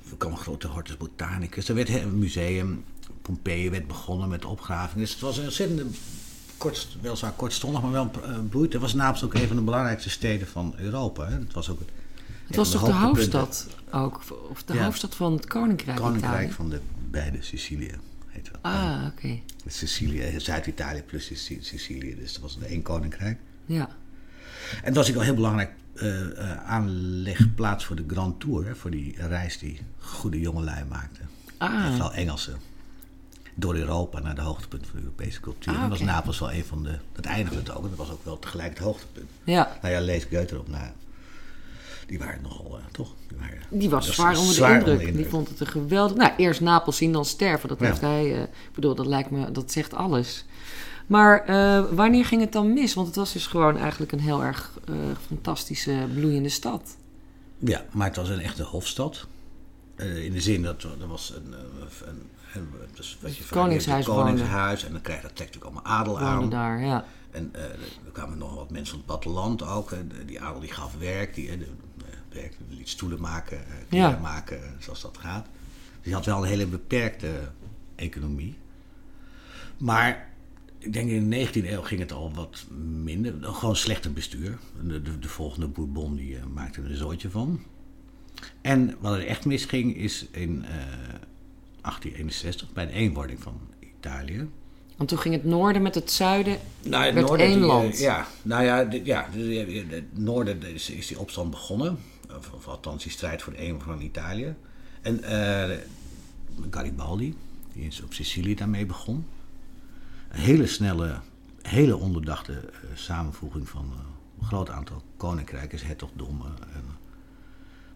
[0.10, 1.70] er kwam een grote hortus botanicus.
[1.70, 2.84] Er werd een museum,
[3.22, 5.00] Pompeii werd begonnen met opgraving.
[5.00, 5.86] Dus het was een ontzettende,
[6.58, 8.74] kort, weliswaar kortstondig, maar wel een bloeit.
[8.74, 11.26] Het was Napels ook een van de belangrijkste steden van Europa.
[11.26, 11.34] Hè.
[11.34, 11.90] Het was ook het,
[12.48, 14.22] het was toch de hoofdstad ook?
[14.50, 17.92] Of de hoofdstad van het Koninkrijk Koninkrijk van de beide Sicilië.
[18.28, 18.58] Heet het.
[18.62, 19.16] Ah, oké.
[19.18, 19.44] Okay.
[19.68, 21.32] Sicilië, Zuid-Italië plus
[21.62, 22.16] Sicilië.
[22.16, 23.40] Dus dat was een één koninkrijk.
[23.66, 23.90] Ja.
[24.84, 28.66] En dat was ook wel heel belangrijk uh, aanlegplaats voor de Grand Tour.
[28.66, 31.30] Hè, voor die reis die goede jongelui maakten.
[31.58, 31.90] Ah.
[31.90, 32.58] Vooral Engelsen.
[33.56, 35.74] Door Europa naar de hoogtepunt van de Europese cultuur.
[35.74, 36.98] Ah, En was Napels wel een van de...
[37.12, 37.84] Dat eindigde het ook.
[37.84, 39.30] En dat was ook wel tegelijk het hoogtepunt.
[39.44, 39.78] Ja.
[39.82, 40.94] Nou ja, lees Goethe erop na.
[42.08, 43.14] Die waren nogal, uh, toch?
[43.28, 45.16] Die, waren, die was, zwaar, onder, de indruk.
[45.16, 46.18] Die vond het een geweldig...
[46.18, 47.70] Nou, eerst Napels zien, dan sterven.
[47.70, 48.26] Dat heeft hij...
[48.26, 49.52] Uh, ik bedoel, dat lijkt me...
[49.52, 50.46] Dat zegt alles.
[51.10, 52.94] Maar uh, wanneer ging het dan mis?
[52.94, 54.96] Want het was dus gewoon eigenlijk een heel erg uh,
[55.28, 56.98] fantastische, bloeiende stad.
[57.58, 59.28] Ja, maar het was een echte hofstad.
[59.96, 64.86] Uh, in de zin dat er was een, een, een dus wat je koningshuis, koningshuis
[64.86, 66.50] en dan krijg je dat natuurlijk allemaal adel aan.
[66.50, 67.06] daar, ja.
[67.32, 67.50] En
[68.06, 69.94] er kwamen nog wat mensen van het platteland ook.
[70.26, 71.68] die adel die gaf werk, die
[72.32, 74.20] werk, liet stoelen maken, kleren ja.
[74.20, 75.46] maken, zoals dat gaat.
[76.02, 77.52] Dus je had wel een hele beperkte
[77.96, 78.58] economie.
[79.78, 80.29] Maar
[80.80, 82.66] ik denk in de 19e eeuw ging het al wat
[83.04, 83.34] minder.
[83.42, 84.58] Gewoon slechter bestuur.
[84.84, 87.60] De, de, de volgende Bourbon die, uh, maakte er een zooitje van.
[88.62, 90.70] En wat er echt misging is in uh,
[91.82, 93.60] 1861 bij de eenwording van
[93.98, 94.50] Italië.
[94.96, 97.98] Want toen ging het noorden met het zuiden nou, het werd noorden, één die, land.
[97.98, 99.30] ja, nou ja, de, ja
[99.90, 102.00] het noorden is, is, die opstand begonnen.
[102.38, 104.56] Of, of, althans die strijd voor de eenwording van Italië.
[105.02, 105.78] En uh,
[106.72, 107.36] Garibaldi,
[107.74, 109.26] die is op Sicilië daarmee begon.
[110.30, 111.20] Hele snelle,
[111.62, 114.00] hele onderdachte uh, samenvoeging van uh,
[114.40, 116.52] een groot aantal koninkrijken, hertogdommen.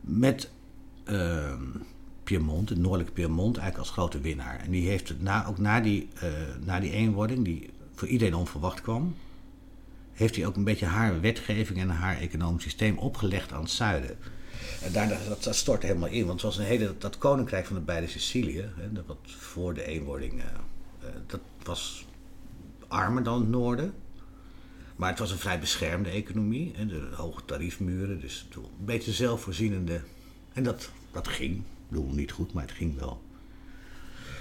[0.01, 0.51] met
[1.05, 1.53] uh,
[2.23, 4.59] Piemont, het noordelijke Piemont, eigenlijk als grote winnaar.
[4.59, 6.21] En die heeft het na, ook na die, uh,
[6.65, 9.15] na die eenwording, die voor iedereen onverwacht kwam,
[10.13, 14.17] heeft hij ook een beetje haar wetgeving en haar economisch systeem opgelegd aan het zuiden.
[14.81, 17.81] En daarna, dat, stortte helemaal in, want het was een hele, dat, koninkrijk van de
[17.81, 20.43] beide Sicilië, hè, dat wat voor de eenwording,
[21.27, 22.05] dat was
[22.93, 23.93] armer dan het noorden.
[24.95, 26.71] Maar het was een vrij beschermde economie.
[26.75, 30.01] Hè, de hoge tariefmuren, dus een beetje zelfvoorzienende.
[30.53, 31.57] En dat, dat ging.
[31.57, 33.21] Ik bedoel, niet goed, maar het ging wel.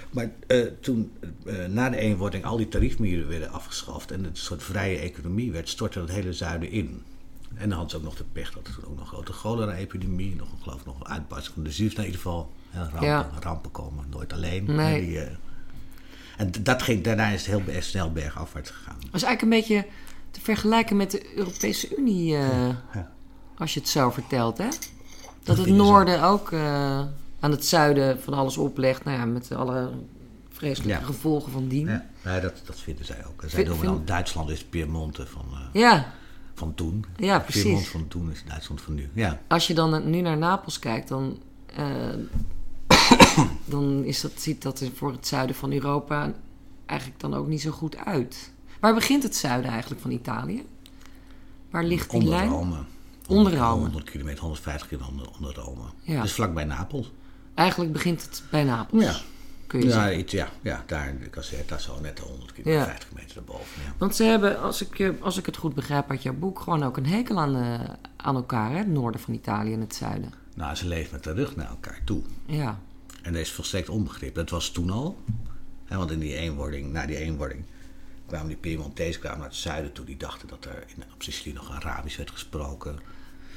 [0.09, 1.11] Maar uh, toen,
[1.45, 5.51] uh, na de eenwording, al die tariefmuren werden afgeschaft en het een soort vrije economie
[5.51, 7.03] werd, stortte het hele zuiden in.
[7.53, 10.35] En dan hadden ze ook nog de pech dat er ook nog een grote cholera-epidemie,
[10.35, 12.51] nog, geloof ik, nog een uitbarsting van de ziekte, in ieder geval.
[12.73, 13.29] Rampen, ja.
[13.39, 14.63] rampen komen nooit alleen.
[14.65, 15.05] Nee.
[15.05, 15.21] Die, uh,
[16.43, 18.97] en dat ging, daarna is het heel snel bergafwaarts gegaan.
[18.99, 19.85] Dat is eigenlijk een beetje
[20.31, 23.11] te vergelijken met de Europese Unie, uh, ja,
[23.57, 24.67] als je het zo vertelt, hè?
[25.43, 26.99] Dat het noorden ook uh,
[27.39, 29.91] aan het zuiden van alles oplegt, nou ja, met alle
[30.49, 31.05] vreselijke ja.
[31.05, 31.87] gevolgen van dien.
[31.87, 33.43] Ja, ja dat, dat vinden zij ook.
[33.47, 36.13] Zij doen dan, Duitsland is Piemonte van, uh, ja.
[36.53, 37.05] van toen.
[37.17, 37.63] Ja, precies.
[37.63, 39.09] Piemont van toen is Duitsland van nu.
[39.13, 39.39] Ja.
[39.47, 41.39] Als je dan nu naar Napels kijkt, dan
[43.65, 46.33] dan is dat, ziet dat er voor het zuiden van Europa
[46.85, 48.51] eigenlijk dan ook niet zo goed uit.
[48.79, 50.65] Waar begint het zuiden eigenlijk van Italië?
[51.69, 52.49] Waar ligt die onder lijn?
[52.49, 52.77] Rome.
[53.27, 53.81] Onder Rome.
[53.81, 55.81] 100 kilometer, 150 kilometer onder Rome.
[56.01, 56.21] Ja.
[56.21, 57.11] Dus vlakbij Napels.
[57.53, 59.03] Eigenlijk begint het bij Napels.
[59.03, 59.15] Ja.
[59.67, 62.85] Kun je ja, iets, ja, ja, daar in de Caserta zo net 100 kilometer, Ja.
[62.85, 63.83] 50 meter erboven.
[63.85, 63.93] Ja.
[63.97, 66.97] Want ze hebben, als ik, als ik het goed begrijp uit jouw boek, gewoon ook
[66.97, 68.77] een hekel aan, eh, aan elkaar, hè?
[68.77, 70.33] Het noorden van Italië en het zuiden.
[70.55, 72.21] Nou, ze leven met de rug naar elkaar toe.
[72.45, 72.79] Ja.
[73.23, 74.35] En dat is volstrekt onbegrip.
[74.35, 75.17] Dat was toen al.
[75.85, 77.65] Hè, want in die eenwording, na die eenwording
[78.25, 80.05] kwamen die Piemontees kwamen naar het zuiden toe.
[80.05, 82.99] Die dachten dat er in, op Sicilië nog Arabisch werd gesproken.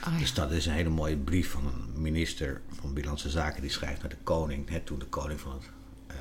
[0.01, 0.19] Ah, ja.
[0.19, 3.63] Dus dat is een hele mooie brief van een minister van Binnenlandse Zaken.
[3.63, 4.69] Die schrijft naar de koning.
[4.69, 5.71] Hè, toen de koning van het
[6.07, 6.17] eh,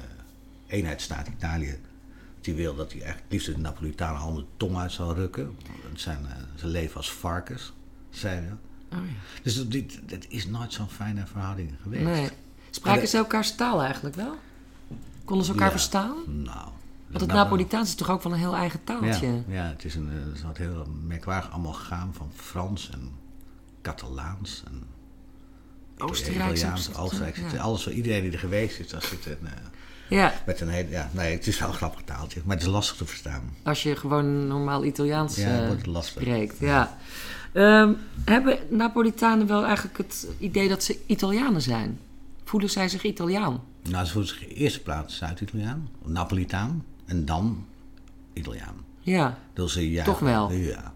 [0.68, 1.80] eenheidsstaat Italië.
[2.42, 5.58] Die wil dat hij eigenlijk liefst de Napolitanen allemaal de tong uit zou rukken.
[5.94, 7.74] Zijn, eh, ze leven als varkens,
[8.10, 8.52] zei hij.
[9.00, 9.14] Oh, ja.
[9.44, 12.04] Dus dat, dit, dit is nooit zo'n fijne verhouding geweest.
[12.04, 12.30] Nee.
[12.76, 14.36] Spraken de- ze elkaars taal eigenlijk wel?
[15.26, 16.16] Konden ze elkaar Ja, verstaan?
[16.26, 16.70] Nou.
[17.08, 19.28] Want het Nou, Napolitaans is toch ook wel een heel eigen taaltje?
[19.28, 23.12] Ja, ja het is een, eh, het wat heel merkwaardig amalgaam van Frans en
[23.82, 24.84] Catalaans en
[25.98, 26.64] Oostenrijks
[26.98, 27.40] Oostenrijks.
[27.54, 27.60] ja.
[27.62, 29.52] Alles voor iedereen die er geweest is, daar zit een, eh,
[30.10, 32.72] Ja, met een hele, ja, nee, het is wel een grappig taaltje, maar het is
[32.72, 33.54] lastig te verstaan.
[33.64, 36.22] als je gewoon normaal Italiaans Ja, eh, wordt het lastig.
[36.22, 36.60] spreekt.
[36.60, 36.98] Ja.
[37.54, 37.94] Ehm,
[38.26, 42.00] hebben Napolitanen wel eigenlijk het idee dat ze Italianen zijn?
[42.46, 43.64] Voelen zij zich Italiaan?
[43.90, 47.66] Nou, ze voelen zich in eerste plaats Zuid-Italiaan, Napolitaan en dan
[48.34, 48.76] Italiaan.
[49.00, 50.52] Ja, Dus ze ja, Toch wel?
[50.52, 50.94] Ja.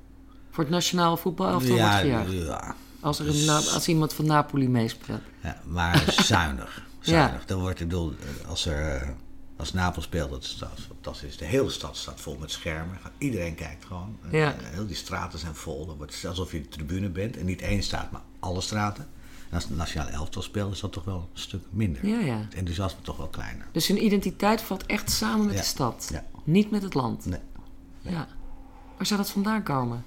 [0.51, 4.69] voor het nationale voetbalelftal Ja, wordt ja, Als, er een, Na- als iemand van Napoli
[4.69, 5.21] meespeelt.
[5.43, 6.88] Ja, maar zuinig.
[7.01, 7.12] Ja.
[7.13, 7.45] zuinig.
[7.45, 8.13] Dan wordt, ik bedoel,
[8.47, 9.15] als er
[9.57, 11.38] als Napels speelt, dat is, dat is fantastisch.
[11.38, 12.97] De hele stad staat vol met schermen.
[13.17, 14.17] Iedereen kijkt gewoon.
[14.31, 14.53] Ja.
[14.53, 15.85] Eh, Heel die straten zijn vol.
[15.85, 17.38] Dan wordt het alsof je de tribune bent.
[17.38, 19.07] En niet één straat, maar alle straten.
[19.49, 22.05] En als de nationale elftal speelt, is dat toch wel een stuk minder.
[22.07, 22.38] Ja, ja.
[22.38, 23.65] Het enthousiasme toch wel kleiner.
[23.71, 25.59] Dus hun identiteit valt echt samen met Ja.
[25.62, 26.07] de stad.
[26.12, 26.23] Ja.
[26.43, 27.25] Niet met het land.
[27.25, 27.39] Nee.
[28.01, 28.27] Ja.
[28.97, 30.03] Waar zou dat vandaan komen?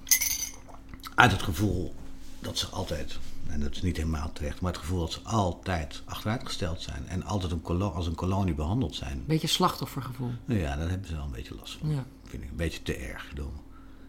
[1.14, 1.94] Uit het gevoel
[2.40, 6.02] dat ze altijd, en dat is niet helemaal terecht, maar het gevoel dat ze altijd
[6.04, 7.08] achteruitgesteld zijn.
[7.08, 9.22] En altijd een kolo- als een kolonie behandeld zijn.
[9.26, 10.30] Beetje slachtoffergevoel.
[10.44, 11.90] Nou ja, daar hebben ze wel een beetje last van.
[11.90, 12.04] Ja.
[12.24, 13.28] Vind ik een beetje te erg.
[13.28, 13.52] Bedoel,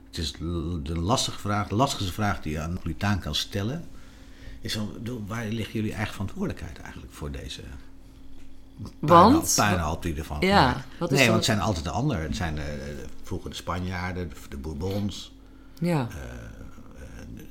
[0.07, 0.31] Het is
[0.83, 3.87] de lastige vraag, de lastigste vraag die je aan een Napolitaan kan stellen.
[4.63, 4.91] Is van,
[5.27, 7.61] waar ligt jullie eigen verantwoordelijkheid eigenlijk voor deze
[8.99, 9.53] Want?
[9.55, 10.87] puinhoop die ervan Ja, gemaakt?
[10.99, 12.23] wat is Nee, want het zijn altijd de anderen.
[12.23, 15.31] Het zijn de, vroeger de Spanjaarden, de, de Bourbons
[15.79, 16.07] Ja.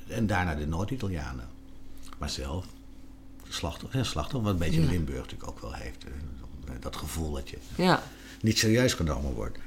[0.07, 1.47] en daarna de Noord-Italianen.
[2.17, 2.65] Maar zelf,
[3.49, 4.89] slachtoffer, ja, slachtoffer, wat een beetje Ja.
[4.89, 6.03] Limburg natuurlijk ook wel heeft.
[6.03, 6.11] eh,
[6.79, 8.03] Dat gevoel dat je ja.
[8.41, 9.57] niet serieus genomen wordt.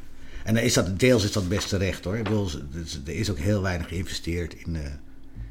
[0.45, 2.17] En dan is dat, deels is dat best terecht hoor.
[2.17, 4.91] Ik bedoel, er- er is ook heel weinig geïnvesteerd in, eh,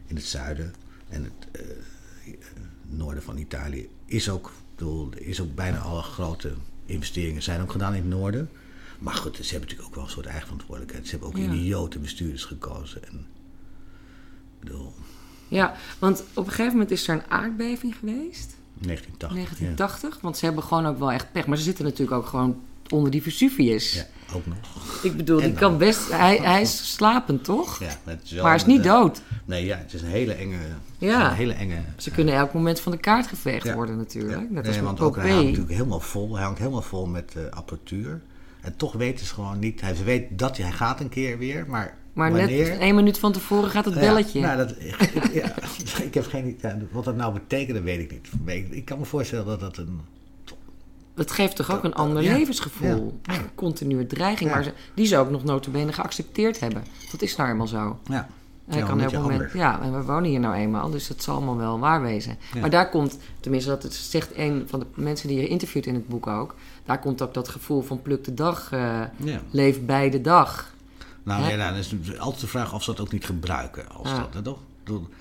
[0.08, 0.73] in het zuiden.
[1.15, 2.34] En het eh,
[2.88, 6.54] noorden van Italië is ook, bedoel, er is ook bijna alle grote
[6.86, 8.49] investeringen zijn ook gedaan in het noorden.
[8.99, 11.06] Maar goed, ze hebben natuurlijk ook wel een soort eigen verantwoordelijkheid.
[11.06, 11.43] Ze hebben ook Ja.
[11.54, 13.04] idiote bestuurders gekozen.
[13.08, 13.25] En,
[14.60, 14.93] bedoel,
[15.47, 18.56] Ja, want op een gegeven moment is er een aardbeving geweest.
[18.73, 19.30] 1980.
[19.38, 20.21] 1980.
[20.21, 21.47] Want ze hebben gewoon ook wel echt pech.
[21.47, 23.93] Maar ze zitten natuurlijk ook gewoon onder die Vesuvius.
[23.93, 24.58] Ja, ook nog.
[25.04, 26.12] Ik bedoel, die kan best...
[26.12, 27.80] Hij, hij is slapend, toch?
[27.80, 29.21] Ja, het is maar hij is niet eh, dood.
[29.45, 30.58] Nee, ja, het is een hele enge...
[30.98, 31.30] Ja.
[31.30, 33.74] Een hele enge Ze kunnen elk moment van de kaart geveegd Ja.
[33.76, 34.39] worden natuurlijk.
[34.41, 36.36] Net Nee, als met want ook hij hangt natuurlijk helemaal vol.
[36.36, 38.21] Hij hangt helemaal vol met eh, apparatuur.
[38.62, 39.82] En toch weten ze gewoon niet.
[39.82, 42.69] Hij weet dat hij, gaat een keer weer, maar, Maar wanneer?
[42.69, 44.39] net één minuut van tevoren gaat het belletje.
[44.39, 45.54] Ja, nou, dat, ik, ik- ja,
[46.08, 46.71] ik heb geen idee.
[46.91, 48.28] Wat dat nou betekent, dat weet ik niet.
[48.45, 50.00] Maar ik kan me voorstellen dat dat een.
[51.15, 52.34] Het geeft toch ook een ander Ja.
[52.34, 53.19] levensgevoel.
[53.23, 53.34] Ja.
[53.34, 54.51] Een continue dreiging.
[54.51, 56.84] Maar ze, die ze ook nog notabene geaccepteerd hebben.
[57.12, 57.99] Dat is nou eenmaal zo.
[58.10, 58.28] Ja,
[58.67, 61.58] Hij kan beetje moment, ja, en we wonen hier nou eenmaal, dus het zal allemaal
[61.58, 62.38] wel waar wezen.
[62.60, 65.93] Maar daar komt, tenminste, dat het zegt een van de mensen die je interviewt in
[65.93, 69.01] het boek ook, daar komt ook dat gevoel van pluk de dag, eh,
[69.51, 70.73] leef bij de dag.
[71.23, 71.49] Nou, Hè?
[71.49, 73.89] ja, nou, dan is het altijd de vraag of ze dat ook niet gebruiken.
[73.89, 74.60] Als dat, dat, toch?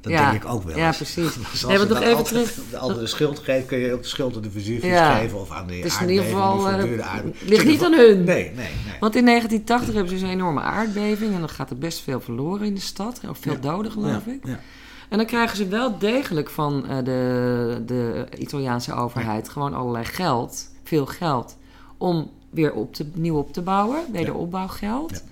[0.01, 0.31] Dat Ja.
[0.31, 0.77] denk ik ook wel.
[0.77, 1.35] Ja, precies.
[1.53, 2.55] Dus als Nee, nog even terug.
[2.99, 5.15] de schuld geeft, kun je ook de schuld aan de Ja.
[5.17, 6.69] geven of aan de Het is in ieder aardbeving, geval,
[7.01, 7.49] eh, aardbeving.
[7.51, 8.25] ligt niet aan hun.
[8.25, 8.97] Nee, nee, nee.
[9.01, 12.21] Want in 1980 hebben ze dus een enorme aardbeving en dan gaat er best veel
[12.21, 13.21] verloren in de stad.
[13.29, 13.59] Of veel Ja.
[13.59, 14.47] doden, geloof ik.
[14.47, 14.61] ja.
[15.09, 20.69] En dan krijgen ze wel degelijk van eh, de, de Italiaanse overheid gewoon allerlei geld,
[20.85, 21.57] veel geld,
[21.99, 25.23] om weer op te, nieuw op te bouwen, wederopbouwgeld.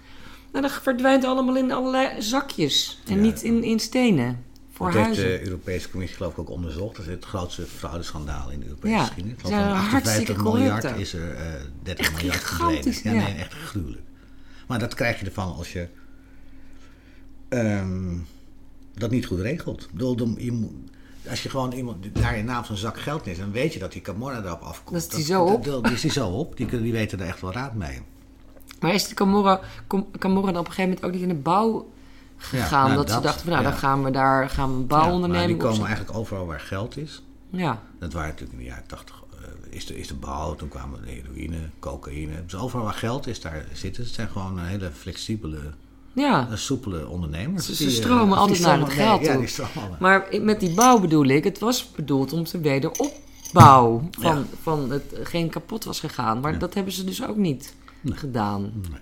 [0.52, 3.20] En dat verdwijnt allemaal in allerlei zakjes en Ja.
[3.22, 5.24] niet in, in stenen voor Dat heeft huizen.
[5.38, 6.96] de Europese Commissie geloof ik ook onderzocht.
[6.96, 9.42] Dat is het grootste fraudeschandaal in de Europese Ja, geschiedenis.
[9.42, 11.42] Want van hartstikke 58 miljard is er eh
[11.82, 12.94] 30 Echt miljard verdwenen.
[13.02, 14.02] Ja, nee, echt gruwelijk.
[14.66, 15.88] Maar dat krijg je ervan als je
[17.48, 18.16] ehm,
[18.94, 19.88] dat niet goed regelt.
[19.92, 20.72] Bedoel, dan- je moet-
[21.28, 23.78] als je gewoon iemand daar in naam van een zak geld neemt, dan weet je
[23.78, 25.00] dat die Camorra erop afkomt.
[25.00, 25.64] Dat is die zo op.
[25.64, 26.56] Dat, is die zo op.
[26.56, 28.00] Die, die weten er echt wel raad mee.
[28.82, 29.60] Maar is de Camorra,
[30.18, 31.90] Camorra dan op een gegeven moment ook niet in de bouw
[32.36, 32.84] gegaan?
[32.90, 33.70] nou, dat, ze dachten van nou, ja.
[33.70, 35.84] dan gaan we daar gaan we een Ja, die komen opzetten.
[35.86, 37.22] eigenlijk overal waar geld is.
[37.50, 39.22] Ja, Dat waren natuurlijk in de jaren 80.
[39.32, 42.32] eh, is, de, is de bouw, toen kwamen de heroïne, cocaïne.
[42.44, 44.02] Dus overal waar geld is, daar zitten.
[44.04, 45.58] Het zijn gewoon een hele flexibele,
[46.12, 46.46] ja.
[46.50, 47.66] eh, soepele ondernemers.
[47.66, 49.40] Ze- Die, eh, stromen die altijd naar het geld nee, Ja, toe.
[49.42, 49.96] die stromen.
[50.00, 54.44] Maar met die bouw bedoel ik, het was bedoeld om te wederopbouw van, Ja.
[54.62, 56.40] van het geen kapot was gegaan.
[56.40, 56.58] Maar Ja.
[56.58, 58.16] dat hebben ze dus ook niet Nee.
[58.16, 58.62] gedaan.
[58.90, 59.00] Nee.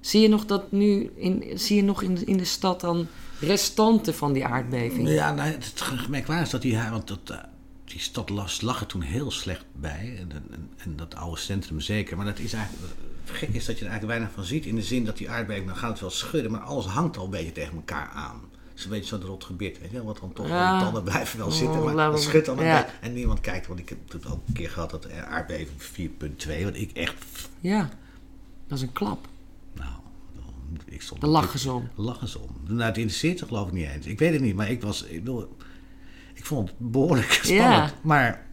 [0.00, 3.06] Zie je nog dat nu in, zie je nog in de, in de stad dan
[3.40, 5.08] restanten van die aardbeving?
[5.08, 7.36] Ja, nou, het gemerkwaardig is dat die, want dat, eh,
[7.84, 10.16] die stad las, lag er toen heel slecht bij.
[10.18, 12.16] En, en, en dat oude centrum zeker.
[12.16, 12.92] Maar dat is eigenlijk,
[13.24, 14.66] gek is dat je er eigenlijk weinig van ziet.
[14.66, 16.50] In de zin dat die aardbeving, dan gaat het wel schudden.
[16.50, 18.40] Maar alles hangt al een beetje tegen elkaar aan.
[18.84, 20.72] Een beetje zo'n rot gebit, weet je Wat dan toch, Ja.
[20.76, 21.78] die tanden blijven wel zitten.
[21.78, 22.86] Oh, Maar laat dat maar- schudt dan ja.
[23.00, 26.64] En niemand kijkt, want ik heb het ook een keer gehad, dat de aardbeving 4.2.
[26.64, 27.14] Wat ik echt,
[27.60, 27.90] Ja,
[28.68, 29.26] dat is een klap.
[29.74, 29.88] nou,
[30.84, 31.20] ik stond...
[31.20, 31.88] Daar lachen ze om.
[31.94, 32.48] Lachen ze om.
[32.66, 34.06] Nou, het interesseert ze geloof ik niet eens.
[34.06, 35.02] Ik weet het niet, maar ik was...
[35.04, 35.56] Ik, wil,
[36.34, 37.90] ik vond het behoorlijk spannend.
[37.90, 37.90] Ja.
[38.02, 38.46] Maar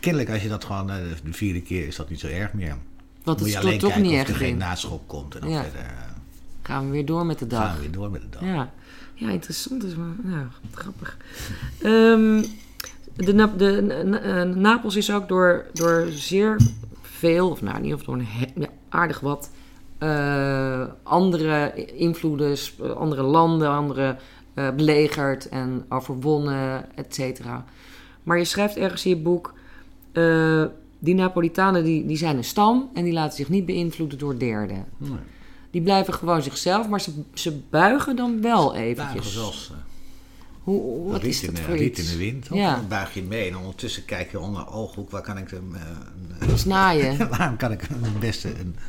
[0.00, 0.90] kennelijk als je dat gewoon...
[0.90, 2.76] eh, De vierde keer is dat niet zo erg meer.
[3.22, 5.34] Want het Moet je alleen toch kijken niet of er echt geen naschop komt.
[5.34, 5.62] En dan Ja.
[5.62, 5.92] verder eh,
[6.62, 7.64] Gaan we weer door met de dag.
[7.66, 8.42] gaan we weer door met de dag.
[8.42, 8.72] Ja,
[9.14, 11.16] ja interessant is maar ja, grappig.
[11.82, 12.44] Ehm,
[13.16, 16.60] de, Na- de, Na- Napels is ook door, door zeer
[17.02, 19.50] veel, of nou in ieder geval door een ja, aardig wat
[19.98, 24.16] eh, andere invloeden, sp- andere landen, andere
[24.54, 27.64] eh, belegerd en overwonnen, et cetera.
[28.22, 29.54] Maar je schrijft ergens in je boek,
[30.12, 30.64] eh,
[30.98, 34.84] die Napolitanen die, die zijn een stam en die laten zich niet beïnvloeden door derden.
[34.96, 35.10] Nee.
[35.70, 39.36] Die blijven gewoon zichzelf, maar ze, ze buigen dan wel eventjes.
[39.36, 39.42] Eh,
[40.62, 42.12] Hoe, hoe- wat riet is in, dat voor riet iets?
[42.12, 42.48] in de wind.
[42.52, 42.74] Ja.
[42.74, 45.10] Dan buig je mee en ondertussen kijk je onder ooghoek.
[45.10, 45.74] Waar kan ik hem...
[45.74, 45.80] eh,
[46.48, 47.28] een- Snaaien.
[47.38, 48.48] Waarom kan ik het beste...
[48.48, 48.82] Een, eh,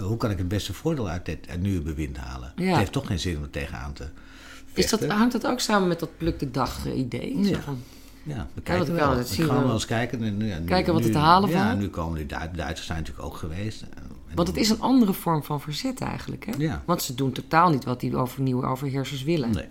[0.00, 2.52] hoe kan ik het beste voordeel uit dit uit nu bewind halen?
[2.56, 2.64] Ja.
[2.68, 4.04] Het heeft toch geen zin om er tegenaan te
[4.74, 7.38] Is dat, hangt dat ook samen met dat pluk de dag eh, idee?
[7.38, 7.60] Ja.
[7.60, 7.78] van,
[8.22, 9.10] Ja, we kijken wel.
[9.16, 9.64] het We zien gaan wel.
[9.64, 10.22] wel eens kijken.
[10.22, 11.78] En nu, ja, nu- Kijken wat nu- te halen Ja, valt.
[11.78, 12.56] nu komen die Duitsers.
[12.56, 13.82] Duitsers zijn natuurlijk ook geweest.
[13.82, 14.02] En
[14.34, 16.46] want het is een andere vorm van verzet eigenlijk.
[16.46, 16.52] Hè?
[16.58, 16.82] Ja.
[16.84, 19.50] Want ze doen totaal niet wat die over nieuwe overheersers willen.
[19.50, 19.68] Nee,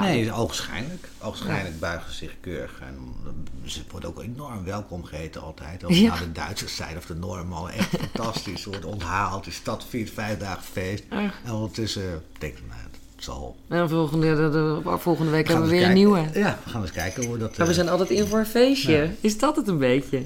[0.00, 1.08] nee oogschijnlijk.
[1.18, 2.80] Oogschijnlijk buigen ze zich keurig.
[2.80, 2.96] En
[3.64, 5.82] ze wordt ook enorm welkom geheten altijd.
[5.82, 6.16] Het Ja.
[6.18, 7.72] de Duitsers zijn of de Noormannen.
[7.72, 8.62] Echt fantastisch.
[8.62, 9.44] Ze wordt onthaald.
[9.44, 11.04] De stad viert vijf dagen feest.
[11.44, 12.80] En ondertussen denk ik, nou,
[13.16, 13.56] het zal.
[13.68, 14.50] En volgende, de,
[14.84, 16.28] de- volgende week hebben we weer een nieuwe.
[16.32, 17.48] Ja, we gaan eens kijken hoe dat...
[17.56, 18.92] Maar we eh, zijn altijd in voor een feestje.
[18.92, 19.10] Ja.
[19.20, 20.22] Is dat het een beetje?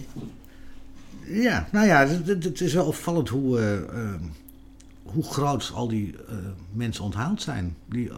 [1.24, 4.14] Ja, nou ja, het, is wel opvallend hoe, eh, eh,
[5.02, 6.14] hoe groot al die
[6.72, 7.76] mensen onthaald zijn.
[7.86, 8.10] Die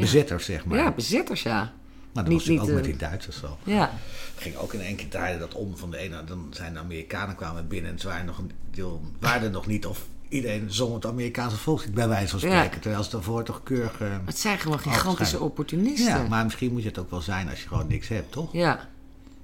[0.00, 0.78] bezetters, zeg maar.
[0.78, 1.72] Ja, bezitters ja.
[2.12, 3.58] Maar dat Niet- was natuurlijk ook niet, met eh, die Duitsers zo.
[3.64, 3.90] Ja,
[4.36, 6.24] ging ook in één keer draaide dat om van de ene.
[6.24, 9.66] Dan zijn de Amerikanen kwamen binnen en ze waren, nog een deel, waren er nog
[9.66, 9.86] niet.
[9.86, 12.56] Of iedereen zong het Amerikaanse volkslied bij wijze van Ja.
[12.58, 12.80] spreken.
[12.80, 14.00] Terwijl ze daarvoor toch keurig...
[14.00, 16.06] eh, het zijn gewoon gigantische opportunisten.
[16.06, 18.52] ja, maar misschien moet je het ook wel zijn als je gewoon niks hebt, toch?
[18.52, 18.88] Ja.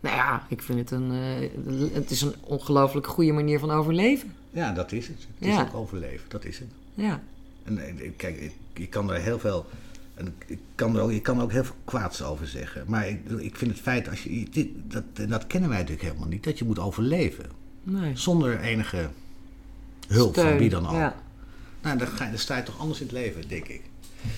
[0.01, 1.11] Nou ja, ik vind het een...
[1.13, 4.35] eh, het is een ongelooflijk goede manier van overleven.
[4.51, 5.27] Ja, dat is het.
[5.39, 5.55] Het Ja.
[5.63, 6.69] is ook overleven, dat is het.
[6.95, 7.21] Ja.
[7.65, 7.81] En
[8.17, 9.67] kijk, je kan er heel veel...
[10.19, 12.85] En ik kan er ook, je kan er ook heel veel kwaads over zeggen.
[12.87, 16.07] Maar ik, ik vind het feit, als je, dit, dat, en dat kennen wij natuurlijk
[16.09, 17.45] helemaal niet, dat je moet overleven.
[17.83, 18.17] Nee.
[18.17, 19.09] Zonder enige
[20.09, 20.93] hulp van wie dan ook.
[20.95, 21.15] Ja.
[21.83, 23.81] Nou, dan, ga dan sta je toch anders in het leven, denk ik.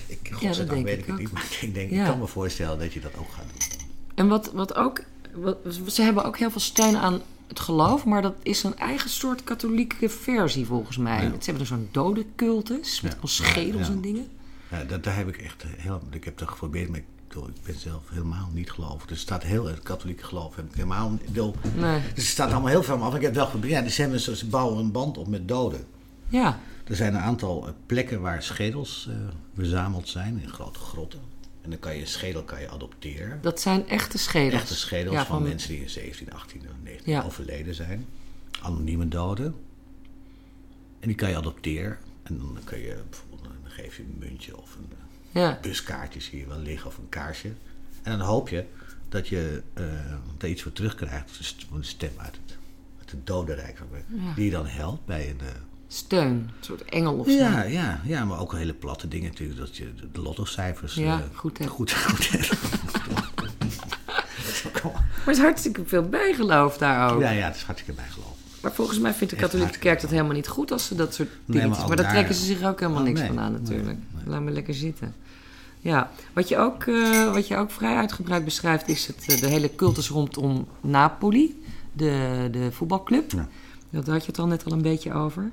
[0.07, 1.19] ik godzijdank weet ik het ook.
[1.19, 1.99] niet, maar ik, denk, Ja.
[2.03, 3.87] ik kan me voorstellen dat je dat ook gaat doen.
[4.15, 5.03] En wat, wat ook...
[5.33, 9.09] Wat, ze hebben ook heel veel steun aan het geloof, maar dat is een eigen
[9.09, 11.23] soort katholieke versie volgens mij.
[11.23, 11.29] Ja.
[11.29, 13.17] Ze hebben er zo'n dodencultus met Ja.
[13.17, 13.93] allemaal schedels Ja.
[13.93, 14.27] en dingen.
[14.71, 16.01] Ja, dat, daar heb ik echt heel...
[16.11, 17.05] Ik heb dat geprobeerd, maar ik,
[17.55, 19.01] ik ben zelf helemaal niet gelovig.
[19.01, 19.65] Dus het staat heel...
[19.65, 21.17] Het katholieke geloof heb ik helemaal...
[21.25, 21.99] Bedoel, Nee.
[22.01, 23.15] dus het staat allemaal heel veel af.
[23.15, 23.73] Ik heb wel geprobeerd.
[23.97, 25.85] Ja, dus ze, bouwen een band op met doden.
[26.27, 29.15] Ja, Er zijn een aantal eh, plekken waar schedels eh,
[29.55, 31.19] verzameld zijn in grote grotten.
[31.61, 33.39] En dan kan je een schedel kan je adopteren.
[33.41, 34.61] dat zijn echte schedels.
[34.61, 37.23] Echte schedels Ja, van, mensen die in 17, 18 of 19 Ja.
[37.23, 38.05] overleden zijn.
[38.61, 39.55] Anonieme doden.
[40.99, 41.97] En die kan je adopteren.
[42.23, 42.97] En dan kan je
[43.81, 44.89] geef je een muntje of een
[45.31, 47.47] eh, Ja, buskaartje zie je wel liggen of een kaarsje.
[48.03, 48.65] En dan hoop je
[49.09, 49.83] dat je eh,
[50.37, 51.37] daar iets voor terugkrijgt.
[51.37, 52.57] Dus een stem uit het,
[52.99, 53.81] uit het dodenrijk.
[54.07, 54.33] Ja.
[54.35, 55.39] Die je dan helpt bij een...
[55.39, 55.47] eh,
[55.87, 56.27] steun.
[56.27, 57.31] Een soort engel of zo.
[57.31, 59.59] ja, ja, ja, maar ook hele platte dingen natuurlijk.
[59.59, 61.69] Dat je de- lottocijfers Ja, goed hebt.
[61.71, 62.49] goed, goed hebt.
[64.81, 67.21] Maar er is hartstikke veel bijgeloof daar ook.
[67.21, 68.20] ja, ja, het is hartstikke bijgeloof.
[68.61, 71.29] Maar volgens mij vindt de katholieke kerk dat helemaal niet goed als ze dat soort
[71.45, 71.87] Nee, dingetjes...
[71.87, 73.97] maar daar trekken ze zich ook helemaal Oh, niks nee, van aan natuurlijk.
[74.13, 74.23] nee.
[74.25, 75.15] Laat me lekker zitten.
[75.79, 79.47] Ja, wat je ook, eh, wat je ook vrij uitgebreid beschrijft is het, eh, de
[79.47, 83.31] hele cultus rondom Napoli, de, de voetbalclub.
[83.31, 83.47] Ja.
[83.89, 85.51] Daar had je het al net al een beetje over.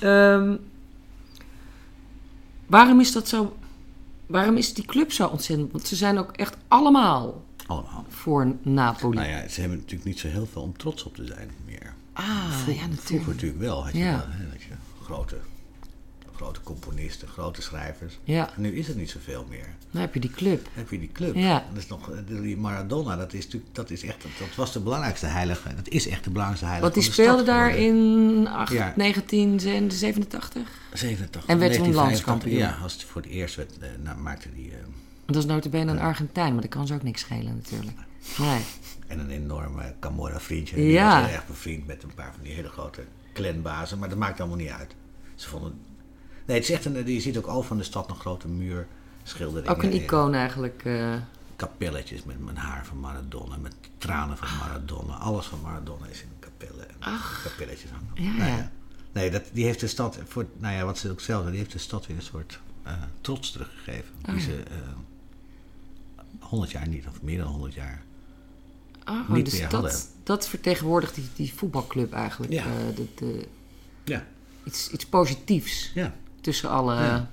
[0.00, 0.56] Ehm,
[2.66, 3.56] waarom is dat zo...
[4.26, 5.72] Waarom is die club zo ontzettend...
[5.72, 8.04] Want ze zijn ook echt allemaal Allemaal.
[8.08, 9.16] voor Napoli.
[9.16, 11.93] Nou ja, ze hebben natuurlijk niet zo heel veel om trots op te zijn meer.
[12.14, 13.60] Ah, Vroeger, ja, vroeger natuurlijk.
[13.60, 13.84] wel.
[13.84, 14.12] Had je, Ja.
[14.38, 14.74] wel, je
[15.04, 15.36] grote,
[16.36, 18.18] grote componisten, grote schrijvers.
[18.24, 19.66] Ja, En nu is het niet zoveel meer.
[19.90, 20.64] dan heb je die club.
[20.64, 21.34] Dan heb je die club.
[21.34, 21.64] Ja.
[21.72, 24.80] Dat is nog, eh, die Maradona, dat is natuurlijk, dat is echt, dat was de
[24.80, 25.74] belangrijkste heilige.
[25.74, 26.92] Dat is echt de belangrijkste heilige.
[26.94, 28.92] Want die speelde daar in acht- Ja.
[28.96, 30.68] 1987.
[30.92, 31.44] 87.
[31.46, 32.58] En werd toen 1985, landskampioen.
[32.58, 34.70] Ja, als het voor het eerst werd, eh, nou, maakte die...
[34.70, 34.76] eh,
[35.26, 37.96] Dat is notabene een Argentijn, maar dat kan ze ook niks schelen natuurlijk.
[38.38, 38.60] Nee.
[39.06, 40.86] En een enorme Camorra vriendje.
[40.86, 41.14] Ja.
[41.14, 43.98] Die was erg bevriend met een paar van die hele grote clanbazen.
[43.98, 44.94] Maar dat maakt allemaal niet uit.
[45.34, 45.80] Ze vonden...
[46.46, 47.06] Nee, het is echt een...
[47.12, 48.86] Je ziet ook over van de stad een grote muur.
[49.22, 49.76] Schilderingen.
[49.76, 50.84] Ook een en icoon eigenlijk.
[50.84, 51.14] eh.
[51.56, 53.56] Kapelletjes met mijn haar van Maradona.
[53.56, 55.14] Met tranen van Maradona.
[55.14, 56.88] Alles van Maradona is in kapellen.
[56.88, 56.96] En
[57.42, 58.32] kapelletjes hangen.
[58.32, 58.70] Ja, Nou ja.
[59.12, 60.18] Nee, dat, die heeft de stad...
[60.24, 62.60] Voor, nou ja, wat ze ook zelf zeggen, Die heeft de stad weer een soort
[62.82, 64.14] eh, trots teruggegeven.
[64.22, 64.44] die Oh, ja.
[64.44, 64.62] ze...
[64.62, 64.76] eh,
[66.40, 68.02] 100 jaar niet, of meer dan 100 jaar.
[69.28, 70.00] Niet dus meer dat, hadden.
[70.22, 72.52] dat vertegenwoordigt die, die voetbalclub eigenlijk.
[72.52, 72.62] Ja.
[72.64, 73.46] eh, de, de,
[74.04, 74.24] Ja.
[74.64, 76.14] iets, iets positiefs Ja.
[76.40, 77.30] tussen alle Ja.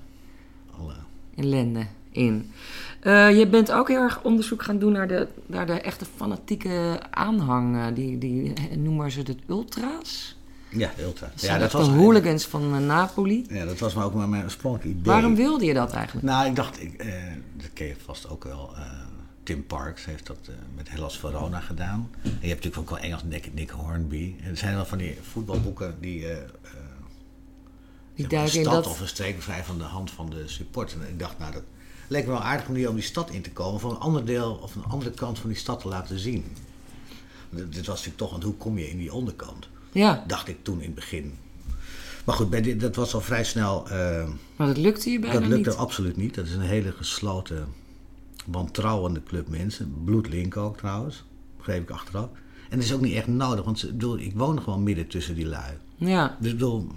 [0.79, 0.93] Alle,
[1.35, 2.51] ellende in.
[2.99, 6.99] Eh, je bent ook heel erg onderzoek gaan doen naar de, naar de echte fanatieke
[7.09, 7.75] aanhang.
[7.77, 10.35] eh, die, die noemen ze het ultra's.
[10.69, 11.27] ja, de ultra.
[11.31, 13.45] Dat Ja, dat was, de hooligans van Napoli.
[13.49, 15.13] ja, dat was maar ook maar mijn oorspronkelijke idee.
[15.13, 16.25] Waarom wilde je dat eigenlijk?
[16.25, 16.97] Nou, ik dacht, ik,
[17.57, 18.73] dat ken je vast ook wel.
[19.43, 22.09] Tim Parks heeft dat eh, met Hellas Verona gedaan.
[22.23, 24.35] En je hebt natuurlijk ook wel Engels Nick, Nick Hornby.
[24.41, 26.45] En er zijn wel van die voetbalboeken die, eh, Die
[28.15, 28.87] zeg maar, duiken een in stad dat...
[28.93, 30.93] of een streek vrij van de hand van de support.
[30.93, 31.63] En ik dacht, nou, dat
[32.07, 33.79] leek me wel een aardige manier om die stad in te komen.
[33.79, 36.45] Van een ander deel of een andere kant van die stad te laten zien.
[37.49, 39.67] Dit was natuurlijk toch, want hoe kom je in die onderkant?
[39.91, 41.37] Ja, Dacht ik toen in het begin.
[42.25, 43.89] Maar goed, bij dit, dat was al vrij snel...
[43.89, 45.77] eh, maar dat lukte je bijna dat lukte niet.
[45.77, 46.35] absoluut niet.
[46.35, 47.67] Dat is een hele gesloten,
[48.51, 49.93] wantrouwende club mensen.
[50.05, 51.23] Bloedlink ook trouwens,
[51.57, 52.29] begreep ik achteraf.
[52.69, 55.45] En dat is ook niet echt nodig, want bedoel, ik woon gewoon midden tussen die
[55.45, 55.73] lui.
[55.95, 56.87] Ja, Dus ik bedoel,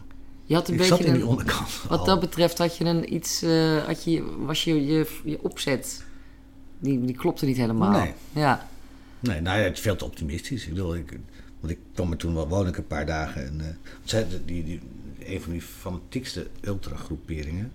[0.45, 1.83] je had een ik beetje zat in die onderkant.
[1.89, 2.05] Wat al.
[2.05, 6.05] dat betreft had je een iets, eh, had je, was je, je, je opzet,
[6.79, 7.91] die, die klopte niet helemaal.
[7.91, 8.13] Nee.
[8.33, 8.69] Ja,
[9.21, 10.63] Nee, nou ja, het is veel te optimistisch.
[10.65, 11.19] Ik bedoel, ik,
[11.61, 13.47] want ik kwam er toen wel, woon ik een paar dagen.
[13.47, 13.67] En, eh,
[14.05, 14.81] zij- die, die,
[15.25, 17.73] een van die fanatiekste ultragroeperingen.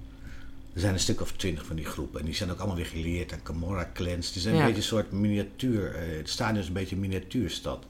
[0.74, 2.20] Er zijn een stuk of twintig van die groepen.
[2.20, 4.28] En die zijn ook allemaal weer geleerd aan Camorra clans.
[4.28, 4.62] Het is een Ja.
[4.62, 5.96] beetje een soort miniatuur.
[5.96, 7.86] eh, het stadion is een beetje een miniatuurstad.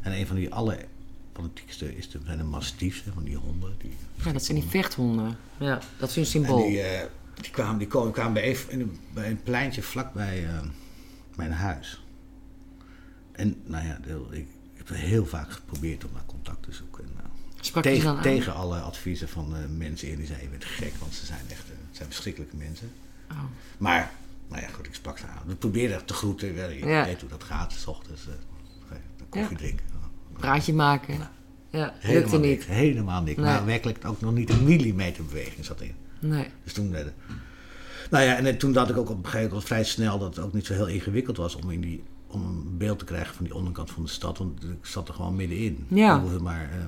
[0.00, 3.74] En een van die allerfanatiekste is de, zijn de mastiefs, van die honden.
[3.78, 5.36] Die, ja, dat zijn die vechthonden.
[5.58, 6.66] Ja, dat is een en symbool.
[6.68, 7.06] die, eh,
[7.40, 10.60] die kwamen, die kwamen, kwamen bij, een, in een, bij een pleintje vlakbij, eh,
[11.36, 12.02] mijn huis.
[13.32, 17.04] En nou ja, ik heb heel vaak geprobeerd om naar contact te zoeken.
[17.04, 17.10] En,
[17.60, 21.14] Sprak tegen, tegen alle adviezen van uh, mensen in die zeiden: Je bent gek, want
[21.14, 22.90] ze zijn echt uh, het zijn verschrikkelijke mensen.
[23.30, 23.38] Oh.
[23.78, 24.12] Maar,
[24.48, 25.42] nou ja, goed, ik sprak ze aan.
[25.46, 26.54] We probeerden te groeten.
[26.54, 27.04] Je Ja.
[27.04, 28.26] weet hoe dat gaat, s ochtends.
[28.26, 28.32] Uh,
[29.28, 29.56] koffie Ja.
[29.56, 29.86] drinken.
[30.32, 31.14] Praatje maken.
[31.70, 32.48] Ja, lukte Helemaal niet.
[32.50, 32.66] niks.
[32.66, 33.36] Helemaal niks.
[33.36, 33.46] Nee.
[33.46, 35.94] Maar werkelijk ook nog niet een millimeter beweging zat in.
[36.20, 36.46] Nee.
[36.64, 36.94] Dus toen.
[36.94, 37.04] eh,
[38.10, 40.36] nou ja, en eh, toen dacht ik ook op een gegeven moment vrij snel dat
[40.36, 43.34] het ook niet zo heel ingewikkeld was om, in die, om een beeld te krijgen
[43.34, 44.38] van die onderkant van de stad.
[44.38, 45.86] Want ik zat er gewoon middenin.
[45.88, 46.16] Ja.
[46.40, 46.78] Maar, eh,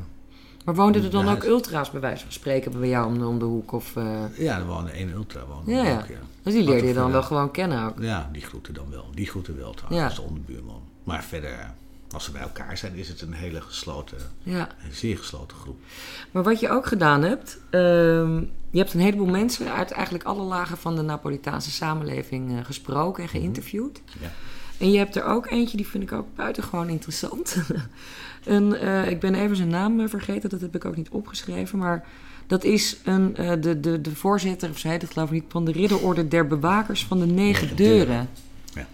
[0.64, 3.38] Maar woonden er dan ook ultra's bij wijze van spreken bij jou om de, om
[3.38, 3.72] de hoek?
[3.72, 5.44] Of, eh, ja, er woonde één ultra.
[5.46, 5.94] Woonde Ja, ja.
[5.98, 6.14] Ook, ja.
[6.42, 8.00] Dus die leerde je dan wel gewoon kennen ook.
[8.00, 9.04] Ja, die groeten dan wel.
[9.14, 10.22] Die groeten wel trouwens, Ja.
[10.22, 10.82] de onderbuurman.
[11.04, 11.70] Maar verder,
[12.10, 14.68] als ze bij elkaar zijn, is het een hele gesloten, Ja.
[14.84, 15.78] een zeer gesloten groep.
[16.30, 18.36] Maar wat je ook gedaan hebt, ehm,
[18.70, 23.22] je hebt een heleboel mensen uit eigenlijk alle lagen van de Napolitaanse samenleving eh, gesproken
[23.22, 24.00] en geïnterviewd.
[24.20, 24.30] Ja.
[24.82, 27.56] En je hebt er ook eentje, die vind ik ook buitengewoon interessant.
[28.44, 31.78] en, eh, ik ben even zijn naam eh, vergeten, dat heb ik ook niet opgeschreven.
[31.78, 32.06] Maar
[32.46, 35.64] dat is een, eh, de, de, de voorzitter, of zij dat geloof ik niet, van
[35.64, 38.06] de ridderorde der bewakers van de negen deuren.
[38.06, 38.28] deuren.
[38.74, 38.86] Ja.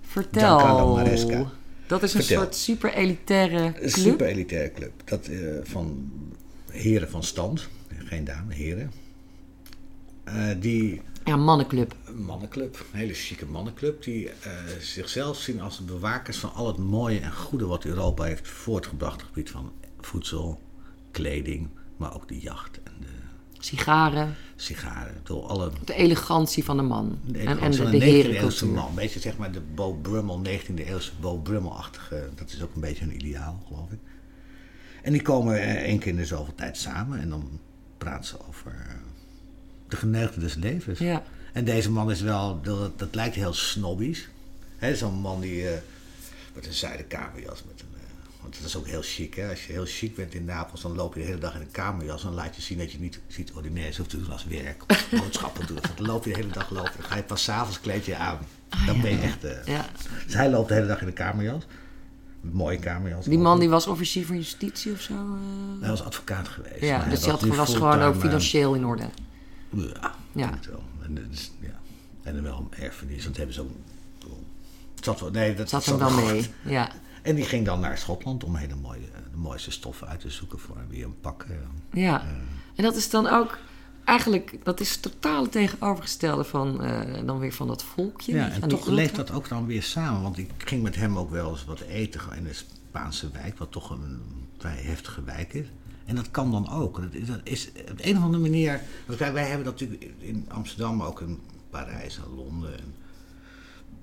[0.00, 0.94] Vertel.
[1.86, 2.42] Dat is een Vertel.
[2.42, 3.90] soort super elitaire Een club.
[3.90, 4.92] super elitaire club.
[5.04, 5.30] Dat,
[5.62, 6.10] van
[6.70, 7.68] heren van stand,
[8.04, 8.92] geen dame, heren.
[10.60, 11.94] Die Ja, mannenclub.
[12.04, 16.66] een mannenclub, een hele chique mannenclub, die eh, zichzelf zien als de bewakers van al
[16.66, 20.60] het mooie en goede wat Europa heeft voortgebracht op het gebied van voedsel,
[21.10, 23.06] kleding, maar ook de jacht en de
[23.58, 24.34] Sigaren.
[24.56, 25.14] sigaren.
[25.22, 27.18] Door alle De elegantie van de man.
[27.26, 28.68] de en, en de, de een 19e eeuwse herencultuur.
[28.68, 28.94] man.
[28.94, 32.80] Weet je, zeg maar de Bo Brummel, 19e eeuwse Bo Brummel-achtige, dat is ook een
[32.80, 33.98] beetje hun ideaal, geloof ik.
[35.02, 37.60] En die komen eh, één keer in de zoveel tijd samen en dan
[37.98, 38.94] praten ze over eh,
[39.90, 40.98] de geneugten des levens.
[40.98, 41.22] Ja.
[41.52, 44.28] En deze man is wel, dat, dat lijkt heel snobbies.
[44.76, 45.78] Hè, Zo'n man die eh,
[46.54, 47.62] met een zijden kamerjas.
[47.66, 49.34] Met een, eh, want dat is ook heel chic.
[49.34, 49.48] Hè?
[49.48, 51.70] Als je heel chic bent in Napels, dan loop je de hele dag in een
[51.70, 52.22] kamerjas.
[52.22, 54.82] Dan laat je zien dat je niet iets ordinairs hoeft te doen als werk.
[54.88, 55.78] Of boodschappen doen.
[55.96, 56.92] Dan loop je de hele dag lopen.
[57.00, 58.38] Dan ga je pas s'avonds kleed je aan.
[58.86, 59.44] dan ben je echt...
[59.44, 59.86] eh, Ja.
[60.24, 61.62] Dus hij loopt de hele dag in een kamerjas.
[62.42, 63.24] Een mooie kamerjas.
[63.24, 65.14] Die man die was officier van justitie of zo.
[65.80, 66.80] Hij was advocaat geweest.
[66.80, 69.08] ja, hij dus die had, was gewoon ook financieel in orde.
[69.70, 70.58] Ja, Ja.
[70.70, 70.82] wel.
[71.02, 71.80] En, is, ja.
[72.22, 73.70] en dan wel een erfenis, want hebben ze ook...
[74.94, 76.46] Het zat wel, nee, dat Zat zat hem dan wel mee.
[76.64, 76.90] Ja.
[77.22, 79.00] En die ging dan naar Schotland om hele mooie,
[79.30, 81.42] de mooiste stoffen uit te zoeken voor weer een pak.
[81.42, 81.56] eh.
[82.02, 82.24] ja.
[82.74, 83.58] En dat is dan ook...
[84.04, 88.34] Eigenlijk, dat is totaal het tegenovergestelde van, eh, dan weer van dat volkje.
[88.34, 90.22] Ja, en toch leeft dat ook dan weer samen.
[90.22, 93.70] Want ik ging met hem ook wel eens wat eten in de Spaanse wijk, wat
[93.72, 94.20] toch een
[94.58, 95.66] vrij heftige wijk is.
[96.10, 97.00] En dat kan dan ook.
[97.02, 98.80] Dat is, dat is op een of andere manier.
[99.06, 101.38] Wij, wij hebben dat natuurlijk in Amsterdam, maar ook in
[101.70, 102.94] Parijs en Londen en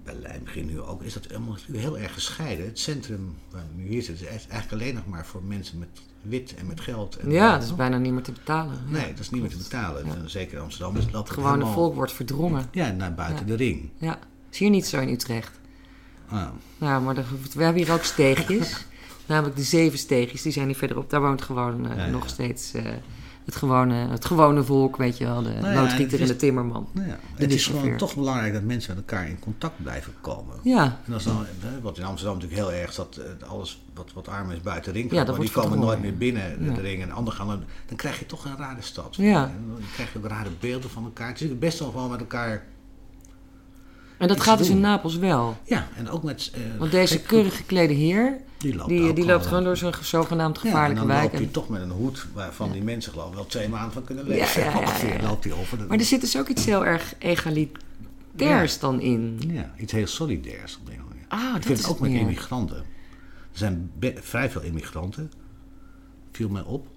[0.04, 1.04] Berlijn begin nu ook.
[1.04, 2.66] Is dat natuurlijk heel erg gescheiden.
[2.66, 5.88] Het centrum waar we nu hier zitten is eigenlijk alleen nog maar voor mensen met
[6.22, 7.18] wit en met geld.
[7.18, 8.74] En Ja, dat is bijna niet meer te betalen.
[8.86, 8.92] Ja.
[8.92, 10.06] Nee, dat is niet meer te betalen.
[10.06, 12.66] En Zeker in Amsterdam is dat Het gewone helemaal- volk wordt verdrongen.
[12.72, 13.52] Ja, naar buiten Ja.
[13.52, 13.90] de ring.
[13.98, 14.20] Ja.
[14.52, 15.52] Is hier niet zo in Utrecht.
[16.28, 16.48] Ah.
[16.78, 18.86] Nou, maar de- we hebben hier ook steegjes.
[19.28, 21.10] Namelijk de zeven steegjes, die zijn hier verderop.
[21.10, 22.84] Daar woont gewoon eh, Ja, nog steeds eh,
[23.46, 25.42] het, gewone, het gewone volk, weet je wel.
[25.42, 26.88] De Nou loodgieter en de timmerman.
[26.92, 30.56] Nou De het is gewoon toch belangrijk dat mensen met elkaar in contact blijven komen.
[30.64, 31.46] Ja, En als dan,
[31.82, 34.94] wat in Amsterdam natuurlijk heel erg is, dat eh, alles wat, wat arm is buiten
[34.94, 36.74] ring Ja, maar die komen nooit meer binnen de, Ja.
[36.74, 39.16] de ring en anderen gaan dan, dan krijg je toch een rare stad.
[39.16, 39.42] Ja.
[39.42, 41.28] Dan krijg je ook rare beelden van elkaar.
[41.28, 42.66] Het is best wel gewoon met elkaar,
[44.18, 45.58] en dat gaat dus in Napels wel.
[45.64, 46.52] ja, en ook met...
[46.78, 51.02] Want deze keurig geklede heer, die loopt, die, loopt gewoon door zo'n zogenaamd Ja, gevaarlijke
[51.02, 51.32] en dan wijk.
[51.32, 54.04] loopt hij toch met een hoed waarvan die mensen geloof ik wel twee maanden van
[54.04, 54.62] kunnen leven.
[54.62, 55.28] Ja, ja, ja, ongeveer ja.
[55.28, 55.78] loopt hij over.
[55.88, 59.40] Maar er zit dus ook iets heel erg egalitairs dan in.
[59.48, 61.26] Ja, iets heel solidairs op een manier.
[61.28, 62.20] Ah, Ik dat vind is het ook met meer.
[62.20, 62.78] immigranten.
[62.78, 62.84] Er
[63.64, 63.92] zijn
[64.22, 65.32] vrij veel immigranten.
[66.32, 66.88] Viel mij op.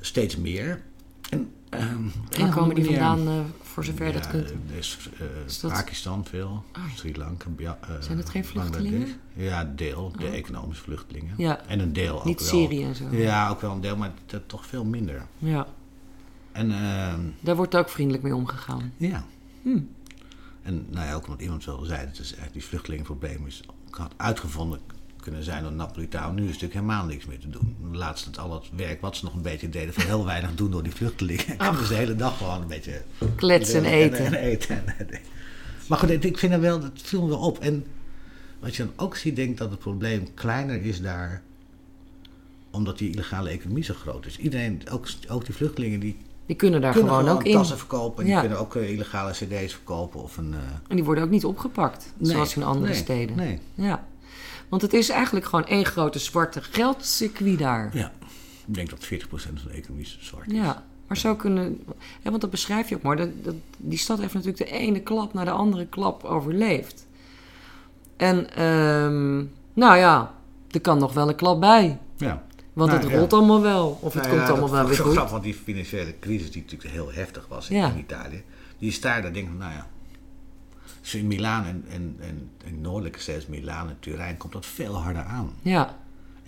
[0.00, 0.82] Steeds meer.
[1.30, 4.52] En, een Waar komen die vandaan, eh, voor zover dat kunt?
[4.78, 6.82] is, eh, Is dat- Pakistan veel, Ah.
[6.94, 7.46] Sri Lanka.
[7.58, 7.70] Eh,
[8.00, 9.08] Zijn dat geen vluchtelingen?
[9.32, 10.12] Ja, deel.
[10.18, 11.34] De economische vluchtelingen.
[11.36, 11.60] Ja.
[11.66, 12.60] En een deel Niet ook wel.
[12.60, 13.04] Syrië en zo.
[13.10, 15.26] Ja, ook wel een deel, maar dat toch veel minder.
[15.38, 15.66] Ja,
[16.52, 18.92] En ehm, daar wordt ook vriendelijk mee omgegaan.
[18.96, 19.24] ja.
[19.62, 19.78] Hm.
[20.62, 24.80] En nou ja, ook omdat iemand wel zei, dat eigenlijk die vluchtelingenprobleem is, had uitgevonden
[25.26, 26.34] kunnen zijn door Napolitaan.
[26.34, 27.76] Nu is natuurlijk helemaal niks meer te doen.
[27.92, 30.70] Laatst het al het werk wat ze nog een beetje deden, van heel weinig doen
[30.70, 31.58] door die vluchtelingen.
[31.58, 33.02] En dus de hele dag gewoon een beetje
[33.36, 34.24] Kletsen en eten.
[34.24, 34.84] En, eten.
[35.88, 37.58] Maar goed, ik vind dat wel, dat viel me wel op.
[37.58, 37.84] En
[38.60, 41.42] wat je dan ook ziet, denk ik dat het probleem kleiner is daar,
[42.70, 44.38] omdat die illegale economie zo groot is.
[44.38, 46.16] Iedereen, ook, ook die vluchtelingen, die
[46.46, 47.52] Die kunnen daar kunnen gewoon, ook in.
[47.52, 48.24] tassen verkopen.
[48.24, 48.40] En Ja.
[48.40, 50.22] die kunnen ook eh, illegale cd's verkopen.
[50.22, 53.36] Of een, eh, En die worden ook niet opgepakt, nee, zoals in andere nee, steden.
[53.36, 53.58] Nee.
[53.74, 54.04] Ja.
[54.68, 57.90] Want het is eigenlijk gewoon één grote zwarte geldcircuit daar.
[57.92, 58.12] Ja.
[58.66, 60.52] Ik denk dat 40% van de economie zwart is.
[60.58, 61.82] Ja, maar zo kunnen.
[62.22, 63.16] Ja, want dat beschrijf je ook mooi.
[63.16, 67.06] Dat, dat, die stad heeft natuurlijk de ene klap naar de andere klap overleefd.
[68.16, 69.36] En, ehm,
[69.72, 70.34] nou ja,
[70.70, 71.98] er kan nog wel een klap bij.
[72.16, 72.44] Ja.
[72.72, 73.18] Want Nou, het ja.
[73.18, 73.98] rolt allemaal wel.
[74.00, 75.12] Of het Nou komt ja, allemaal wel weer goed.
[75.12, 77.88] grappig, want die financiële crisis die natuurlijk heel heftig was in, Ja.
[77.90, 78.42] in Italië.
[78.78, 79.86] Die is daar, dan denk ik, nou ja.
[81.06, 84.94] Dus in Milaan en, en, en, en noordelijke steden, Milaan en Turijn, komt dat veel
[84.94, 85.50] harder aan.
[85.62, 85.96] Ja,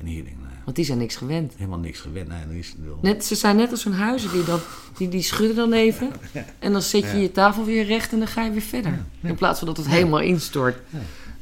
[0.00, 1.54] En hier denk ik, nou want die zijn niks gewend.
[1.56, 2.28] helemaal niks gewend.
[2.28, 4.58] Dan is wel- Net, ze zijn net als zo'n huizen, die, dan,
[4.96, 6.10] die, die schudden dan even.
[6.58, 7.22] En dan zet je Ja.
[7.22, 9.04] je tafel weer recht en dan ga je weer verder.
[9.22, 10.76] In plaats van dat het helemaal instort.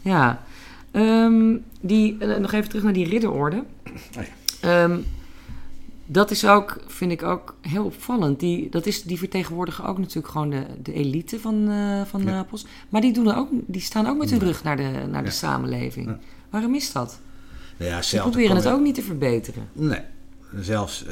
[0.02, 0.42] Ja.
[0.90, 3.64] Ehm, die, eh, nog even terug naar die ridderorde.
[4.16, 4.24] Oh
[4.60, 4.98] ja.
[6.06, 8.40] Dat is ook, vind ik ook heel opvallend.
[8.40, 12.26] Die, dat is, die vertegenwoordigen ook natuurlijk gewoon de, de elite van, eh, van Ja.
[12.30, 12.66] Napels.
[12.88, 15.28] Maar die, doen er ook, die staan ook met hun rug naar de, naar de
[15.28, 15.34] Ja.
[15.34, 16.06] samenleving.
[16.06, 16.18] Ja.
[16.50, 17.20] Waarom is dat?
[17.76, 19.68] Nou ja, Ze proberen het ook niet te verbeteren.
[19.72, 20.00] Nee.
[20.60, 21.04] Zelfs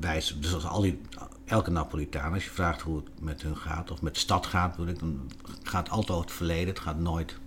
[0.00, 0.98] wijs, dus als al die,
[1.44, 4.70] elke Napolitaan, als je vraagt hoe het met hun gaat, of met de stad gaat,
[4.76, 5.30] bedoel ik, dan
[5.62, 7.38] gaat het altijd over het verleden, het gaat nooit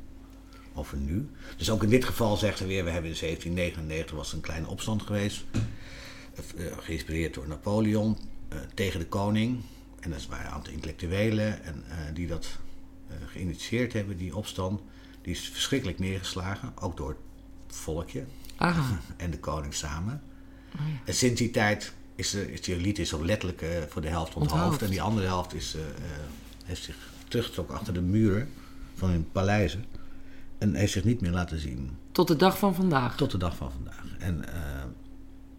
[0.74, 1.30] over nu.
[1.58, 4.42] Dus ook in dit geval zegt ze weer, we hebben in 1799 was er een
[4.42, 5.44] kleine opstand geweest,
[6.78, 8.18] geïnspireerd door Napoleon,
[8.50, 9.62] eh, tegen de koning.
[10.00, 12.58] En dat waren een aantal intellectuelen en, eh, die dat
[13.08, 14.82] eh, geïnitieerd hebben, die opstand.
[15.22, 17.10] Die is verschrikkelijk neergeslagen, ook door
[17.68, 18.26] het volkje
[18.58, 20.22] Ah, en de koning samen.
[20.76, 21.00] Oh ja.
[21.06, 24.08] En sinds die tijd is, de, is die elite is ook letterlijk eh, voor de
[24.08, 24.62] helft onthoofd.
[24.62, 24.82] Onthoofd.
[24.82, 25.88] En die andere helft is, eh, eh,
[26.66, 26.96] heeft zich
[27.28, 28.50] teruggetrokken achter de muren
[28.94, 29.86] van hun paleizen.
[30.58, 33.16] En heeft zich niet meer laten zien tot de dag van vandaag.
[33.16, 34.06] tot de dag van vandaag.
[34.20, 34.44] En uh,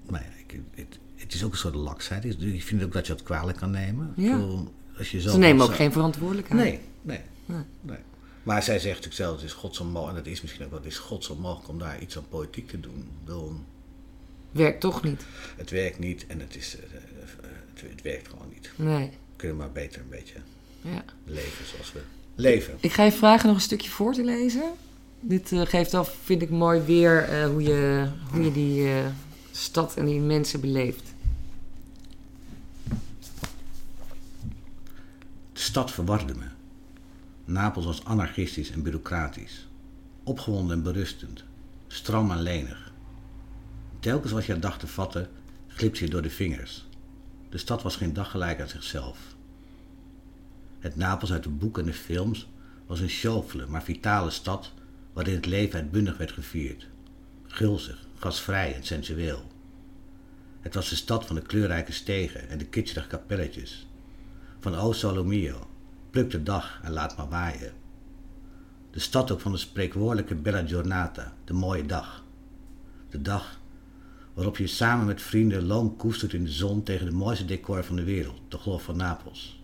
[0.06, 2.24] nou ja, ik, het, het is ook een soort laksheid.
[2.40, 4.12] Ik vind ook dat je dat kwalijk kan nemen.
[4.16, 4.40] Ja.
[4.98, 6.60] Als je zo Ze nemen ook geen verantwoordelijkheid.
[6.62, 7.62] Nee, nee, Nee.
[7.80, 7.98] nee.
[8.42, 10.88] Maar zij zegt natuurlijk zelf, het is godsonmogelijk, en dat is misschien ook wel, het
[10.88, 13.08] is godsonmogelijk om daar iets aan politiek te doen.
[13.24, 13.52] Bedoel,
[14.50, 15.22] Werkt toch niet.
[15.56, 17.02] het werkt niet en het, is, eh, eh,
[17.74, 18.70] het, het werkt gewoon niet.
[18.76, 19.08] Nee.
[19.10, 20.34] We kunnen maar beter een beetje
[20.80, 21.04] Ja.
[21.24, 22.00] leven zoals we
[22.34, 22.74] leven.
[22.80, 24.62] Ik ga je vragen nog een stukje voor te lezen.
[25.20, 28.88] Dit eh, geeft al, vind ik, mooi weer hoe, je, hoe je die
[29.58, 31.14] stad en die mensen beleeft.
[35.52, 36.46] De stad verwarde me.
[37.44, 39.68] Napels was anarchistisch en bureaucratisch.
[40.22, 41.44] Opgewonden en berustend.
[41.86, 42.92] Stram en lenig.
[44.00, 45.28] Telkens wat je dacht te vatten,
[45.66, 46.86] glipte je door de vingers.
[47.48, 49.18] De stad was geen dag gelijk aan zichzelf.
[50.78, 52.48] Het Napels uit de boeken en de films
[52.86, 54.72] was een sjofele, maar vitale stad
[55.12, 56.86] waarin het leven uitbundig werd gevierd.
[57.46, 59.46] Gulzig, gasvrij en sensueel.
[60.60, 63.86] Het was de stad van de kleurrijke stegen en de kitscherige kapelletjes.
[64.58, 65.70] Van O Solo Mio,
[66.10, 67.72] pluk de dag en laat maar waaien.
[68.90, 72.24] De stad ook van de spreekwoordelijke Bella Giornata, de mooie dag.
[73.10, 73.58] De dag
[74.34, 77.96] waarop je samen met vrienden loon koestert in de zon tegen de mooiste decor van
[77.96, 79.62] de wereld, de golf van Napels.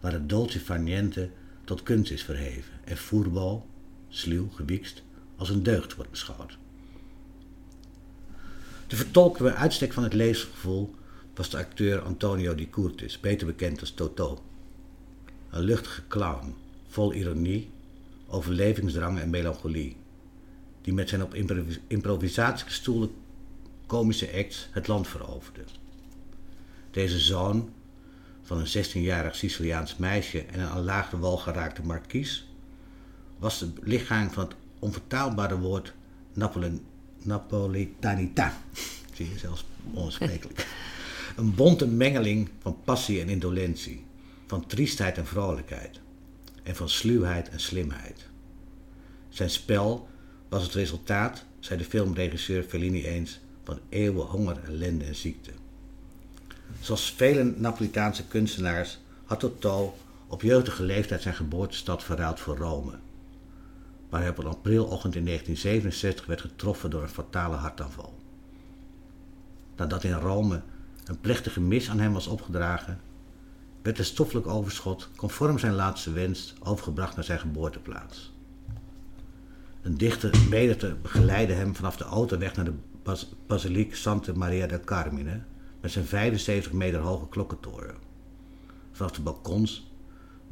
[0.00, 1.30] Waar het dolce far niente
[1.64, 3.66] tot kunst is verheven en furbo,
[4.08, 5.02] sluw, gewiekst,
[5.36, 6.58] als een deugd wordt beschouwd.
[8.90, 10.94] De vertolker bij uitstek van het leesgevoel
[11.34, 14.42] was de acteur Antonio Di Curtis, beter bekend als Toto.
[15.50, 16.54] Een luchtige clown,
[16.88, 17.70] vol ironie,
[18.26, 19.96] overlevingsdrang en melancholie,
[20.82, 23.10] die met zijn op improvis improvisatie gestoelde
[23.86, 25.64] komische acts het land veroverde.
[26.90, 27.72] Deze zoon
[28.42, 32.48] van een 16-jarig Siciliaans meisje en een aan wal geraakte markies
[33.38, 35.92] was de lichaam van het onvertaalbare woord
[36.32, 36.72] Napole
[37.22, 38.52] Napolitanita.
[39.12, 40.66] Zie je zelfs onsprekelijk.
[41.36, 44.04] Een bonte mengeling van passie en indolentie,
[44.46, 46.00] van triestheid en vrolijkheid,
[46.62, 48.26] en van sluwheid en slimheid.
[49.28, 50.08] Zijn spel
[50.48, 55.50] was het resultaat, zei de filmregisseur Fellini eens, van eeuwen honger, ellende en ziekte.
[56.80, 59.94] Zoals vele Napolitaanse kunstenaars had Totò
[60.26, 62.92] op jeugdige leeftijd zijn geboortestad verruild voor Rome,
[64.10, 68.18] waar hij op een aprilochtend in 1967 werd getroffen door een fatale hartaanval.
[69.76, 70.62] Nadat in Rome
[71.04, 73.00] een plechtige mis aan hem was opgedragen,
[73.82, 78.32] werd het stoffelijk overschot, conform zijn laatste wens, overgebracht naar zijn geboorteplaats.
[79.82, 84.80] Een dichter mede begeleidde hem vanaf de autoweg naar de bas basiliek Santa Maria del
[84.80, 85.42] Carmine
[85.80, 87.94] met zijn 75 meter hoge klokkentoren.
[88.92, 89.90] Vanaf de balkons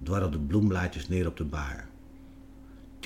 [0.03, 1.89] dwarrelden bloemblaadjes neer op de baar.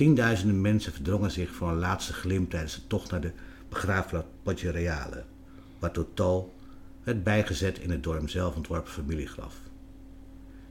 [0.03, 3.31] Tienduizenden mensen verdrongen zich voor een laatste glimp tijdens de tocht naar de
[3.69, 5.23] begraafplaats Reale,
[5.79, 6.49] waar Totò
[7.03, 9.55] het bijgezet in het door hem zelf ontworpen familiegraf.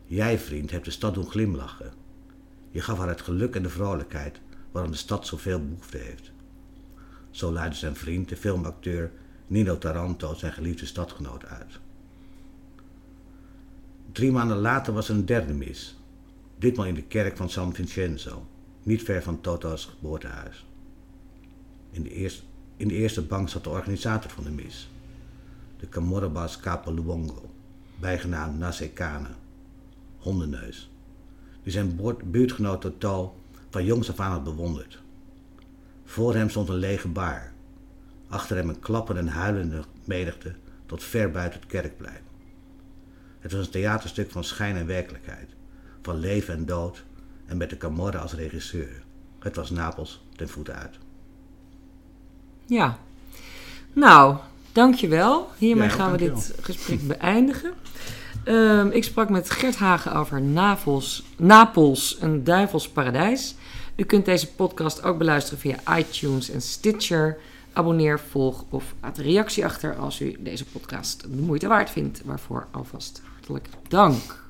[0.04, 1.92] Jij, vriend, hebt de stad doen glimlachen.
[2.70, 4.40] Je gaf haar het geluk en de vrolijkheid
[4.72, 6.32] waaraan de stad zoveel behoefte heeft.
[7.30, 9.10] Zo luidde zijn vriend, de filmacteur
[9.46, 11.78] Nino Taranto, zijn geliefde stadgenoot uit.
[14.12, 15.96] Drie maanden later was er een derde mis.
[16.58, 18.46] Ditmaal in de kerk van San Vincenzo,
[18.82, 20.66] niet ver van Toto's geboortehuis.
[21.90, 22.42] In de, eerste,
[22.76, 24.90] in de eerste bank zat de organisator van de mis,
[25.78, 26.94] de Camorrabas Capo
[28.00, 29.28] bijgenaamd Nasekane,
[30.18, 30.90] hondenneus,
[31.62, 35.00] die zijn buurtgenoot Total van jongs af aan had bewonderd.
[36.04, 37.52] Voor hem stond een lege baar,
[38.28, 40.54] achter hem een klappende en huilende menigte
[40.86, 42.20] tot ver buiten het kerkplein.
[43.38, 45.50] Het was een theaterstuk van schijn en werkelijkheid,
[46.02, 47.04] van leven en dood
[47.52, 49.02] en met de Camorra als regisseur.
[49.38, 50.98] Het was Napels ten voeten uit.
[52.66, 52.98] Ja,
[53.92, 54.36] nou,
[54.72, 55.50] dankjewel.
[55.58, 57.72] Hiermee gaan we dit gesprek beëindigen.
[58.44, 63.54] Ehm, ik sprak met Gert Hagen over Napels, Napels, een duivels paradijs.
[63.96, 67.38] U kunt deze podcast ook beluisteren via iTunes en Stitcher.
[67.72, 72.22] Abonneer, volg of laat een reactie achter als u deze podcast de moeite waard vindt.
[72.24, 74.41] Waarvoor alvast hartelijk dank.